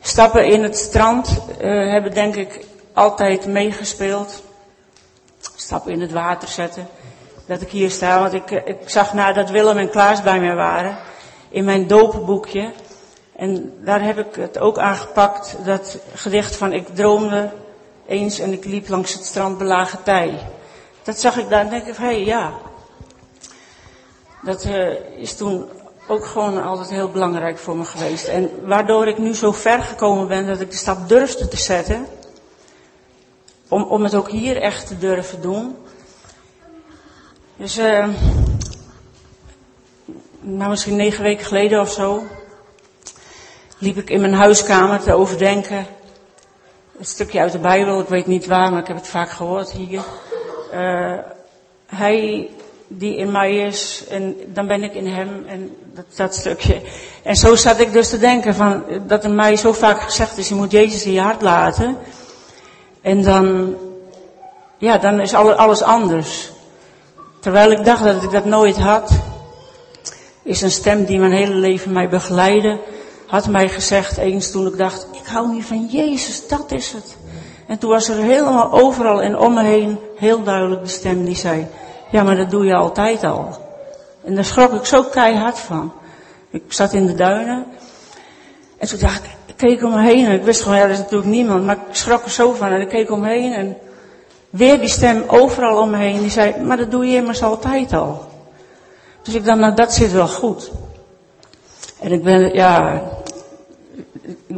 stappen 0.01 0.45
in 0.45 0.63
het 0.63 0.77
strand 0.77 1.29
uh, 1.61 1.91
hebben 1.91 2.13
denk 2.13 2.35
ik 2.35 2.65
altijd 2.93 3.45
meegespeeld. 3.45 4.43
Stappen 5.55 5.91
in 5.91 6.01
het 6.01 6.11
water 6.11 6.47
zetten. 6.47 6.87
Dat 7.45 7.61
ik 7.61 7.69
hier 7.69 7.91
sta, 7.91 8.19
want 8.19 8.33
ik, 8.33 8.51
ik 8.51 8.89
zag 8.89 9.13
nadat 9.13 9.49
Willem 9.49 9.77
en 9.77 9.89
Klaas 9.89 10.23
bij 10.23 10.39
mij 10.39 10.55
waren, 10.55 10.97
in 11.49 11.65
mijn 11.65 11.87
doopboekje. 11.87 12.71
En 13.35 13.73
daar 13.83 14.01
heb 14.01 14.17
ik 14.17 14.35
het 14.35 14.57
ook 14.57 14.77
aangepakt, 14.77 15.57
dat 15.63 15.97
gedicht 16.13 16.55
van 16.55 16.73
ik 16.73 16.87
droomde 16.95 17.51
eens 18.07 18.39
en 18.39 18.53
ik 18.53 18.65
liep 18.65 18.89
langs 18.89 19.13
het 19.13 19.25
strand 19.25 19.57
belagen 19.57 20.03
tij. 20.03 20.39
Dat 21.07 21.19
zag 21.19 21.37
ik 21.37 21.49
daar 21.49 21.61
en 21.61 21.69
denk 21.69 21.85
ik, 21.85 21.95
hé 21.95 22.05
hey, 22.05 22.25
ja. 22.25 22.53
Dat 24.41 24.65
uh, 24.65 25.19
is 25.19 25.35
toen 25.35 25.69
ook 26.07 26.25
gewoon 26.25 26.63
altijd 26.63 26.89
heel 26.89 27.11
belangrijk 27.11 27.57
voor 27.57 27.77
me 27.77 27.85
geweest. 27.85 28.25
En 28.25 28.67
waardoor 28.67 29.07
ik 29.07 29.17
nu 29.17 29.33
zo 29.33 29.51
ver 29.51 29.83
gekomen 29.83 30.27
ben 30.27 30.47
dat 30.47 30.59
ik 30.59 30.71
de 30.71 30.77
stap 30.77 31.09
durfde 31.09 31.47
te 31.47 31.57
zetten. 31.57 32.07
Om, 33.67 33.83
om 33.83 34.03
het 34.03 34.15
ook 34.15 34.29
hier 34.29 34.61
echt 34.61 34.87
te 34.87 34.97
durven 34.97 35.41
doen. 35.41 35.77
Dus, 37.55 37.77
uh, 37.77 38.07
nou 40.39 40.69
misschien 40.69 40.95
negen 40.95 41.23
weken 41.23 41.45
geleden 41.45 41.81
of 41.81 41.91
zo, 41.91 42.23
liep 43.77 43.97
ik 43.97 44.09
in 44.09 44.21
mijn 44.21 44.33
huiskamer 44.33 44.99
te 44.99 45.13
overdenken. 45.13 45.85
Een 46.97 47.05
stukje 47.05 47.39
uit 47.39 47.51
de 47.51 47.59
Bijbel, 47.59 47.99
ik 47.99 48.07
weet 48.07 48.27
niet 48.27 48.45
waar, 48.45 48.71
maar 48.71 48.81
ik 48.81 48.87
heb 48.87 48.97
het 48.97 49.07
vaak 49.07 49.29
gehoord 49.29 49.71
hier. 49.71 50.03
Uh, 50.73 51.13
hij 51.85 52.49
die 52.87 53.17
in 53.17 53.31
mij 53.31 53.57
is 53.57 54.03
en 54.09 54.35
dan 54.47 54.67
ben 54.67 54.83
ik 54.83 54.93
in 54.93 55.07
hem 55.07 55.45
en 55.47 55.75
dat, 56.15 56.35
stukje. 56.35 56.81
En 57.23 57.35
zo 57.35 57.55
zat 57.55 57.79
ik 57.79 57.93
dus 57.93 58.09
te 58.09 58.17
denken 58.17 58.55
van, 58.55 58.83
dat 59.07 59.23
er 59.23 59.31
mij 59.31 59.55
zo 59.55 59.73
vaak 59.73 60.01
gezegd 60.01 60.37
is, 60.37 60.49
je 60.49 60.55
moet 60.55 60.71
Jezus 60.71 61.05
in 61.05 61.11
je 61.11 61.21
hart 61.21 61.41
laten. 61.41 61.97
En 63.01 63.23
dan, 63.23 63.75
ja, 64.77 64.97
dan 64.97 65.19
is 65.19 65.33
alles 65.33 65.81
anders. 65.81 66.51
Terwijl 67.39 67.71
ik 67.71 67.85
dacht 67.85 68.03
dat 68.03 68.23
ik 68.23 68.31
dat 68.31 68.45
nooit 68.45 68.77
had, 68.77 69.11
is 70.43 70.61
een 70.61 70.71
stem 70.71 71.05
die 71.05 71.19
mijn 71.19 71.31
hele 71.31 71.55
leven 71.55 71.91
mij 71.91 72.09
begeleidde, 72.09 72.79
had 73.27 73.47
mij 73.47 73.69
gezegd 73.69 74.17
eens 74.17 74.51
toen 74.51 74.67
ik 74.67 74.77
dacht, 74.77 75.07
ik 75.11 75.25
hou 75.25 75.53
niet 75.53 75.65
van 75.65 75.87
Jezus, 75.91 76.47
dat 76.47 76.71
is 76.71 76.91
het. 76.91 77.17
En 77.67 77.77
toen 77.77 77.89
was 77.89 78.09
er 78.09 78.15
helemaal 78.15 78.71
overal 78.71 79.21
en 79.21 79.37
om 79.37 79.53
me 79.53 79.63
heen 79.63 79.99
heel 80.15 80.43
duidelijk 80.43 80.81
de 80.81 80.89
stem 80.89 81.25
die 81.25 81.35
zei, 81.35 81.67
ja 82.11 82.23
maar 82.23 82.35
dat 82.35 82.49
doe 82.49 82.65
je 82.65 82.75
altijd 82.75 83.23
al. 83.23 83.57
En 84.23 84.35
daar 84.35 84.45
schrok 84.45 84.73
ik 84.73 84.85
zo 84.85 85.03
keihard 85.03 85.59
van. 85.59 85.93
Ik 86.49 86.63
zat 86.67 86.93
in 86.93 87.05
de 87.05 87.15
duinen. 87.15 87.65
En 88.77 88.87
toen 88.87 88.99
dacht 88.99 89.23
ik, 89.23 89.31
ik 89.45 89.57
keek 89.57 89.83
om 89.83 89.91
me 89.91 90.01
heen 90.01 90.25
en 90.25 90.31
ik 90.31 90.43
wist 90.43 90.61
gewoon, 90.61 90.77
ja 90.77 90.83
er 90.83 90.89
is 90.89 90.97
natuurlijk 90.97 91.29
niemand, 91.29 91.65
maar 91.65 91.75
ik 91.75 91.95
schrok 91.95 92.23
er 92.23 92.31
zo 92.31 92.53
van 92.53 92.67
en 92.67 92.81
ik 92.81 92.89
keek 92.89 93.11
om 93.11 93.19
me 93.19 93.27
heen 93.27 93.53
en 93.53 93.77
weer 94.49 94.79
die 94.79 94.89
stem 94.89 95.23
overal 95.27 95.81
om 95.81 95.89
me 95.89 95.97
heen 95.97 96.21
die 96.21 96.29
zei, 96.29 96.61
maar 96.61 96.77
dat 96.77 96.91
doe 96.91 97.05
je 97.05 97.15
immers 97.15 97.43
altijd 97.43 97.93
al. 97.93 98.25
Dus 99.21 99.33
ik 99.33 99.45
dacht, 99.45 99.59
nou 99.59 99.73
dat 99.73 99.93
zit 99.93 100.11
wel 100.11 100.27
goed. 100.27 100.71
En 101.99 102.11
ik 102.11 102.23
ben, 102.23 102.53
ja, 102.53 103.01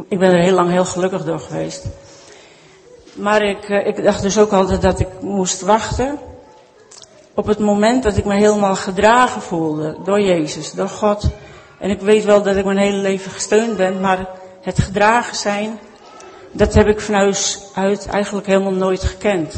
ik 0.08 0.18
ben 0.18 0.32
er 0.32 0.42
heel 0.42 0.54
lang 0.54 0.70
heel 0.70 0.84
gelukkig 0.84 1.24
door 1.24 1.40
geweest. 1.40 1.84
Maar 3.20 3.42
ik, 3.42 3.68
eh, 3.68 3.86
ik 3.86 4.02
dacht 4.04 4.22
dus 4.22 4.38
ook 4.38 4.52
altijd 4.52 4.82
dat 4.82 5.00
ik 5.00 5.08
moest 5.20 5.60
wachten 5.60 6.18
op 7.34 7.46
het 7.46 7.58
moment 7.58 8.02
dat 8.02 8.16
ik 8.16 8.24
me 8.24 8.34
helemaal 8.34 8.74
gedragen 8.76 9.42
voelde 9.42 9.96
door 10.04 10.20
Jezus, 10.20 10.72
door 10.72 10.88
God. 10.88 11.30
En 11.78 11.90
ik 11.90 12.00
weet 12.00 12.24
wel 12.24 12.42
dat 12.42 12.56
ik 12.56 12.64
mijn 12.64 12.78
hele 12.78 12.96
leven 12.96 13.30
gesteund 13.30 13.76
ben, 13.76 14.00
maar 14.00 14.28
het 14.62 14.78
gedragen 14.78 15.36
zijn, 15.36 15.78
dat 16.52 16.74
heb 16.74 16.86
ik 16.86 17.00
van 17.00 17.14
huis 17.14 17.62
uit 17.74 18.06
eigenlijk 18.06 18.46
helemaal 18.46 18.72
nooit 18.72 19.02
gekend. 19.02 19.54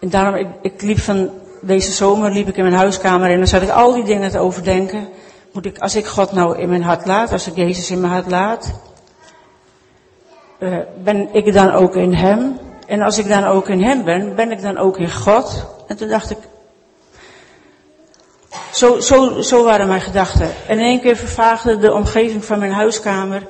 En 0.00 0.10
daarom, 0.10 0.34
ik, 0.34 0.48
ik 0.62 0.82
liep 0.82 0.98
van 0.98 1.30
deze 1.60 1.92
zomer, 1.92 2.32
liep 2.32 2.48
ik 2.48 2.56
in 2.56 2.64
mijn 2.64 2.76
huiskamer 2.76 3.30
en 3.30 3.38
dan 3.38 3.46
zat 3.46 3.62
ik 3.62 3.70
al 3.70 3.92
die 3.92 4.04
dingen 4.04 4.30
te 4.30 4.38
overdenken. 4.38 5.08
Moet 5.52 5.66
ik, 5.66 5.78
als 5.78 5.96
ik 5.96 6.06
God 6.06 6.32
nou 6.32 6.58
in 6.58 6.68
mijn 6.68 6.82
hart 6.82 7.06
laat, 7.06 7.32
als 7.32 7.46
ik 7.46 7.56
Jezus 7.56 7.90
in 7.90 8.00
mijn 8.00 8.12
hart 8.12 8.30
laat, 8.30 8.72
uh, 10.58 10.76
ben 11.02 11.34
ik 11.34 11.52
dan 11.52 11.70
ook 11.70 11.96
in 11.96 12.14
Hem? 12.14 12.58
En 12.86 13.02
als 13.02 13.18
ik 13.18 13.28
dan 13.28 13.44
ook 13.44 13.68
in 13.68 13.82
Hem 13.82 14.04
ben, 14.04 14.34
ben 14.34 14.50
ik 14.50 14.62
dan 14.62 14.78
ook 14.78 14.98
in 14.98 15.12
God? 15.12 15.66
En 15.86 15.96
toen 15.96 16.08
dacht 16.08 16.30
ik, 16.30 16.38
Zo, 18.72 19.00
zo, 19.00 19.40
zo 19.40 19.64
waren 19.64 19.88
mijn 19.88 20.00
gedachten. 20.00 20.50
En 20.68 20.78
in 20.78 20.84
één 20.84 21.00
keer 21.00 21.16
vervaagde 21.16 21.78
de 21.78 21.92
omgeving 21.92 22.44
van 22.44 22.58
mijn 22.58 22.72
huiskamer. 22.72 23.46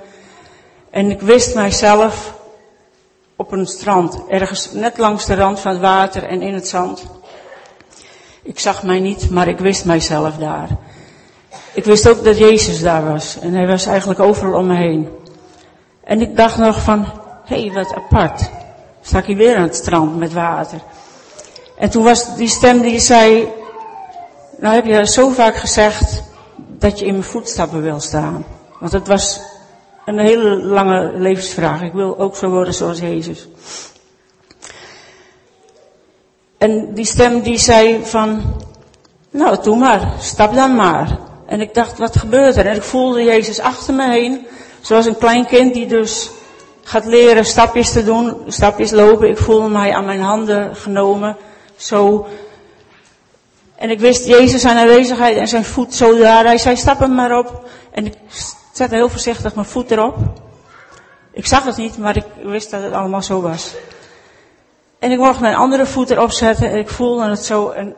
En 0.91 1.11
ik 1.11 1.21
wist 1.21 1.55
mijzelf 1.55 2.35
op 3.37 3.53
een 3.53 3.67
strand, 3.67 4.21
ergens 4.29 4.73
net 4.73 4.99
langs 4.99 5.27
de 5.27 5.35
rand 5.35 5.61
van 5.61 5.73
het 5.73 5.81
water 5.81 6.25
en 6.25 6.43
in 6.43 6.55
het 6.55 6.69
zand. 6.69 7.05
Ik 8.43 8.59
zag 8.59 8.83
mij 8.83 9.01
niet, 9.01 9.31
maar 9.31 9.49
ik 9.49 9.59
wist 9.59 9.85
mijzelf 9.85 10.37
daar. 10.37 10.69
Ik 11.73 11.85
wist 11.85 12.09
ook 12.09 12.25
dat 12.25 12.39
Jezus 12.39 12.83
daar 12.83 13.05
was. 13.05 13.39
En 13.39 13.55
hij 13.55 13.67
was 13.67 13.87
eigenlijk 13.87 14.21
overal 14.21 14.59
om 14.59 14.67
me 14.67 14.77
heen. 14.77 15.09
En 16.05 16.21
ik 16.21 16.37
dacht 16.37 16.57
nog 16.57 16.83
van, 16.83 17.07
hé, 17.45 17.61
hey, 17.65 17.73
wat 17.73 17.95
apart. 17.95 18.51
Sta 19.03 19.19
ik 19.19 19.25
hier 19.25 19.37
weer 19.37 19.57
aan 19.57 19.63
het 19.63 19.77
strand 19.77 20.17
met 20.17 20.33
water. 20.33 20.81
En 21.79 21.91
toen 21.91 22.05
was 22.05 22.37
die 22.37 22.49
stem 22.49 22.81
die 22.81 23.01
zei, 23.01 23.49
nou 24.59 24.75
heb 24.75 24.85
je 24.85 25.07
zo 25.07 25.29
vaak 25.29 25.57
gezegd 25.57 26.23
dat 26.57 26.99
je 26.99 27.07
in 27.07 27.13
mijn 27.13 27.25
voetstappen 27.25 27.83
wil 27.83 28.01
staan. 28.01 28.45
Want 28.81 28.93
het 28.93 29.07
was 29.07 29.41
een 30.05 30.19
hele 30.19 30.63
lange 30.63 31.13
levensvraag. 31.15 31.83
Ik 31.83 31.93
wil 31.93 32.19
ook 32.19 32.37
zo 32.37 32.49
worden 32.49 32.75
zoals 32.75 32.99
Jezus. 32.99 33.49
En 36.59 36.95
die 36.95 37.05
stem 37.05 37.41
die 37.41 37.59
zei 37.59 38.05
van, 38.05 38.43
nou 39.31 39.63
doe 39.63 39.77
maar, 39.77 40.13
stap 40.19 40.55
dan 40.55 40.75
maar. 40.75 41.19
En 41.47 41.61
ik 41.61 41.75
dacht, 41.75 41.99
wat 41.99 42.17
gebeurt 42.17 42.57
er? 42.57 42.67
En 42.67 42.77
ik 42.77 42.83
voelde 42.83 43.23
Jezus 43.23 43.61
achter 43.61 43.95
me 43.95 44.11
heen, 44.11 44.47
zoals 44.85 45.07
een 45.07 45.19
klein 45.19 45.47
kind 45.47 45.75
die 45.75 45.87
dus 45.87 46.31
gaat 46.83 47.05
leren 47.05 47.45
stapjes 47.45 47.93
te 47.93 48.05
doen, 48.05 48.37
stapjes 48.47 48.91
lopen. 48.91 49.29
Ik 49.29 49.39
voelde 49.39 49.69
mij 49.69 49.95
aan 49.95 50.05
mijn 50.05 50.21
handen 50.21 50.77
genomen, 50.77 51.37
zo. 51.77 52.27
En 53.77 53.91
ik 53.91 54.01
wist 54.01 54.27
Jezus 54.27 54.61
zijn 54.61 54.77
aanwezigheid 54.77 55.37
en 55.37 55.49
zijn 55.49 55.65
voet 55.65 55.95
zo 55.95 56.19
daar. 56.19 56.45
Hij 56.45 56.59
zei, 56.59 56.77
stap 56.77 56.99
hem 56.99 57.15
maar 57.15 57.39
op. 57.39 57.69
En 57.91 58.07
ik 58.07 58.15
zette 58.73 58.95
heel 58.95 59.09
voorzichtig 59.09 59.55
mijn 59.55 59.67
voet 59.67 59.91
erop. 59.91 60.17
Ik 61.33 61.47
zag 61.47 61.65
het 61.65 61.77
niet, 61.77 61.99
maar 61.99 62.17
ik 62.17 62.27
wist 62.43 62.71
dat 62.71 62.83
het 62.83 62.93
allemaal 62.93 63.23
zo 63.23 63.41
was. 63.41 63.75
En 64.99 65.11
ik 65.11 65.19
mocht 65.19 65.41
mijn 65.41 65.55
andere 65.55 65.87
voet 65.87 66.11
erop 66.11 66.31
zetten 66.31 66.71
en 66.71 66.79
ik 66.79 66.89
voelde 66.89 67.29
het 67.29 67.45
zo. 67.45 67.71
En 67.71 67.97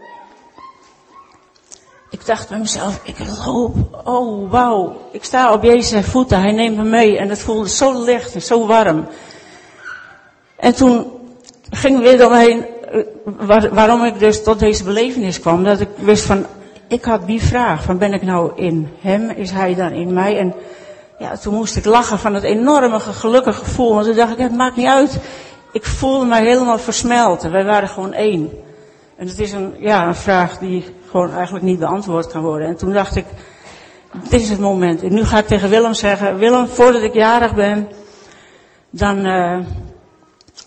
ik 2.10 2.26
dacht 2.26 2.48
bij 2.48 2.58
mezelf, 2.58 3.00
ik 3.02 3.16
loop, 3.44 3.74
oh 4.04 4.50
wauw, 4.50 4.96
ik 5.12 5.24
sta 5.24 5.52
op 5.52 5.62
Jezus 5.62 6.06
voeten, 6.06 6.40
hij 6.40 6.52
neemt 6.52 6.76
me 6.76 6.84
mee. 6.84 7.18
En 7.18 7.28
het 7.28 7.38
voelde 7.38 7.68
zo 7.68 8.04
licht 8.04 8.34
en 8.34 8.42
zo 8.42 8.66
warm. 8.66 9.06
En 10.56 10.74
toen 10.74 11.06
ging 11.70 12.00
weer 12.00 12.18
doorheen 12.18 12.66
eh, 12.90 13.00
waar, 13.24 13.74
waarom 13.74 14.04
ik 14.04 14.18
dus 14.18 14.42
tot 14.42 14.58
deze 14.58 14.84
belevenis 14.84 15.40
kwam. 15.40 15.64
Dat 15.64 15.80
ik 15.80 15.88
wist 15.96 16.24
van, 16.24 16.46
ik 16.88 17.04
had 17.04 17.26
die 17.26 17.42
vraag, 17.42 17.82
van 17.82 17.98
ben 17.98 18.12
ik 18.12 18.22
nou 18.22 18.52
in 18.56 18.88
hem, 19.00 19.30
is 19.30 19.50
hij 19.50 19.74
dan 19.74 19.92
in 19.92 20.12
mij? 20.12 20.38
En 20.38 20.54
ja, 21.18 21.36
toen 21.36 21.54
moest 21.54 21.76
ik 21.76 21.84
lachen 21.84 22.18
van 22.18 22.34
het 22.34 22.44
enorme 22.44 23.00
gelukkige 23.00 23.64
gevoel. 23.64 23.94
Want 23.94 24.06
toen 24.06 24.16
dacht 24.16 24.32
ik, 24.32 24.38
het 24.38 24.56
maakt 24.56 24.76
niet 24.76 24.86
uit. 24.86 25.18
Ik 25.72 25.84
voelde 25.84 26.24
mij 26.24 26.44
helemaal 26.44 26.78
versmelten. 26.78 27.50
Wij 27.50 27.64
waren 27.64 27.88
gewoon 27.88 28.12
één. 28.12 28.50
En 29.16 29.26
het 29.26 29.38
is 29.38 29.52
een, 29.52 29.74
ja, 29.78 30.06
een 30.06 30.14
vraag 30.14 30.58
die 30.58 30.84
gewoon 31.10 31.32
eigenlijk 31.32 31.64
niet 31.64 31.78
beantwoord 31.78 32.26
kan 32.26 32.42
worden. 32.42 32.68
En 32.68 32.76
toen 32.76 32.92
dacht 32.92 33.16
ik, 33.16 33.24
dit 34.28 34.40
is 34.40 34.48
het 34.50 34.58
moment. 34.58 35.02
En 35.02 35.14
nu 35.14 35.24
ga 35.24 35.38
ik 35.38 35.46
tegen 35.46 35.68
Willem 35.68 35.94
zeggen, 35.94 36.38
Willem, 36.38 36.66
voordat 36.66 37.02
ik 37.02 37.14
jarig 37.14 37.54
ben, 37.54 37.88
dan 38.90 39.26
uh, 39.26 39.58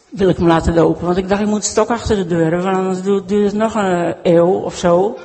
wil 0.10 0.30
ik 0.30 0.38
hem 0.38 0.48
laten 0.48 0.74
lopen. 0.74 1.06
Want 1.06 1.18
ik 1.18 1.30
dacht, 1.30 1.42
ik 1.42 1.48
moet 1.48 1.64
stok 1.64 1.90
achter 1.90 2.16
de 2.16 2.26
deuren, 2.26 2.64
want 2.64 2.78
anders 2.78 3.02
duurt 3.02 3.30
het 3.30 3.54
nog 3.54 3.76
een 3.76 4.16
eeuw 4.24 4.54
of 4.54 4.78
zo. 4.78 5.18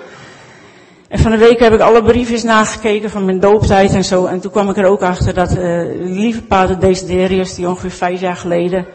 En 1.09 1.19
van 1.19 1.31
de 1.31 1.39
week 1.39 1.59
heb 1.59 1.73
ik 1.73 1.81
alle 1.81 2.03
briefjes 2.03 2.43
nagekeken 2.43 3.11
van 3.11 3.25
mijn 3.25 3.41
dooptijd 3.41 3.95
en 3.95 4.05
zo. 4.05 4.25
En 4.25 4.41
toen 4.41 4.51
kwam 4.51 4.71
ik 4.71 4.77
er 4.77 4.87
ook 4.87 5.03
achter 5.03 5.35
dat 5.35 5.57
uh, 5.57 5.83
lieve 6.01 6.43
pater 6.43 6.81
Desiderius, 6.81 7.55
die 7.55 7.69
ongeveer 7.69 7.91
vijf 7.91 8.21
jaar 8.21 8.37
geleden 8.37 8.87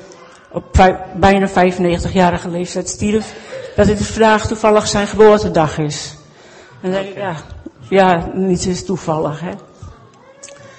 op 0.52 0.64
vijf, 0.72 0.96
bijna 1.14 1.50
95-jarige 1.50 2.50
leeftijd 2.50 2.90
stierf, 2.90 3.34
dat 3.76 3.86
dit 3.86 4.08
vandaag 4.08 4.48
toevallig 4.48 4.88
zijn 4.88 5.08
geboortedag 5.08 5.78
is. 5.78 6.18
En 6.82 6.92
dan 6.92 7.02
denk 7.02 7.10
ik, 7.10 7.18
ja, 7.18 7.36
ja, 7.90 8.30
niets 8.34 8.68
is 8.68 8.86
toevallig, 8.86 9.40
hè. 9.40 9.52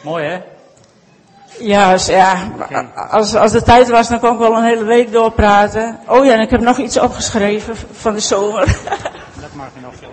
Mooi, 0.02 0.24
hè? 0.24 0.40
Ja, 1.58 1.92
als, 1.92 2.06
ja 2.06 2.36
als, 2.94 3.34
als 3.34 3.52
de 3.52 3.62
tijd 3.62 3.88
was, 3.88 4.08
dan 4.08 4.20
kon 4.20 4.32
ik 4.32 4.38
wel 4.38 4.56
een 4.56 4.64
hele 4.64 4.84
week 4.84 5.12
doorpraten. 5.12 5.98
Oh 6.06 6.24
ja, 6.24 6.32
en 6.32 6.40
ik 6.40 6.50
heb 6.50 6.60
nog 6.60 6.78
iets 6.78 6.98
opgeschreven 6.98 7.76
van 7.92 8.14
de 8.14 8.20
zomer. 8.20 8.64
Dat 9.40 9.54
mag 9.54 9.68
je 9.74 9.80
nog 9.80 9.94
veel. 9.94 10.08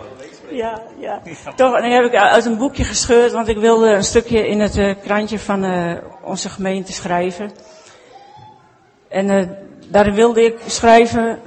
Ja, 0.50 0.82
ja. 1.00 1.22
Toch, 1.56 1.76
en 1.76 1.84
die 1.84 1.92
heb 1.92 2.04
ik 2.04 2.16
uit 2.16 2.46
een 2.46 2.58
boekje 2.58 2.84
gescheurd, 2.84 3.32
want 3.32 3.48
ik 3.48 3.58
wilde 3.58 3.90
een 3.90 4.04
stukje 4.04 4.48
in 4.48 4.60
het 4.60 4.78
uh, 4.78 4.96
krantje 5.04 5.40
van 5.40 5.64
uh, 5.64 5.98
onze 6.24 6.50
gemeente 6.50 6.94
schrijven. 6.94 7.52
En 9.10 9.30
uh, 9.30 9.48
daarin 9.88 10.14
wilde 10.14 10.46
ik 10.46 10.60
schrijven, 10.68 11.40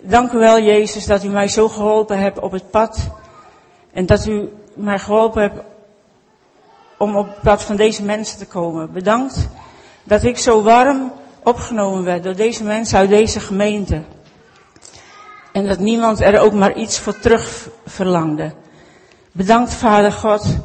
dank 0.00 0.32
u 0.32 0.38
wel 0.38 0.60
Jezus 0.60 1.06
dat 1.06 1.24
u 1.24 1.28
mij 1.28 1.48
zo 1.48 1.68
geholpen 1.68 2.18
hebt 2.18 2.38
op 2.38 2.52
het 2.52 2.70
pad. 2.70 3.08
En 3.92 4.06
dat 4.06 4.26
u 4.26 4.52
mij 4.74 4.98
geholpen 4.98 5.42
hebt 5.42 5.60
om 6.98 7.16
op 7.16 7.26
het 7.26 7.40
pad 7.40 7.62
van 7.62 7.76
deze 7.76 8.02
mensen 8.02 8.38
te 8.38 8.46
komen. 8.46 8.92
Bedankt 8.92 9.48
dat 10.02 10.22
ik 10.22 10.38
zo 10.38 10.62
warm 10.62 11.12
opgenomen 11.42 12.04
werd 12.04 12.22
door 12.22 12.34
deze 12.34 12.64
mensen 12.64 12.98
uit 12.98 13.08
deze 13.08 13.40
gemeente. 13.40 14.02
En 15.52 15.66
dat 15.66 15.78
niemand 15.78 16.20
er 16.20 16.40
ook 16.40 16.52
maar 16.52 16.74
iets 16.74 16.98
voor 16.98 17.18
terug 17.18 17.68
verlangde. 17.86 18.52
Bedankt 19.32 19.74
Vader 19.74 20.12
God 20.12 20.56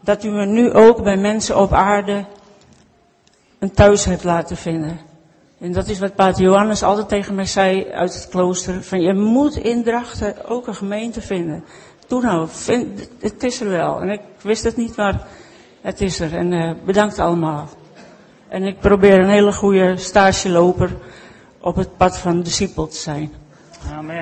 dat 0.00 0.24
u 0.24 0.28
me 0.28 0.44
nu 0.44 0.72
ook 0.72 1.02
bij 1.02 1.16
mensen 1.16 1.58
op 1.58 1.72
aarde 1.72 2.24
een 3.58 3.72
thuis 3.72 4.04
hebt 4.04 4.24
laten 4.24 4.56
vinden. 4.56 5.05
En 5.58 5.72
dat 5.72 5.88
is 5.88 5.98
wat 5.98 6.14
Pater 6.14 6.42
Johannes 6.42 6.82
altijd 6.82 7.08
tegen 7.08 7.34
mij 7.34 7.46
zei 7.46 7.86
uit 7.90 8.14
het 8.14 8.28
klooster. 8.28 8.82
Van 8.82 9.00
je 9.00 9.14
moet 9.14 9.56
in 9.56 9.82
Drachten 9.82 10.48
ook 10.48 10.66
een 10.66 10.74
gemeente 10.74 11.20
vinden. 11.20 11.64
Doe 12.06 12.22
nou, 12.22 12.48
het 13.20 13.42
is 13.42 13.60
er 13.60 13.68
wel. 13.68 14.00
En 14.00 14.10
ik 14.10 14.20
wist 14.42 14.64
het 14.64 14.76
niet, 14.76 14.96
maar 14.96 15.26
het 15.80 16.00
is 16.00 16.20
er. 16.20 16.34
En 16.34 16.52
uh, 16.52 16.72
bedankt 16.84 17.18
allemaal. 17.18 17.68
En 18.48 18.62
ik 18.62 18.78
probeer 18.78 19.18
een 19.18 19.28
hele 19.28 19.52
goede 19.52 19.96
stageloper 19.96 20.90
op 21.60 21.76
het 21.76 21.96
pad 21.96 22.18
van 22.18 22.42
discipel 22.42 22.88
te 22.88 22.96
zijn. 22.96 23.32
Amen. 23.92 24.14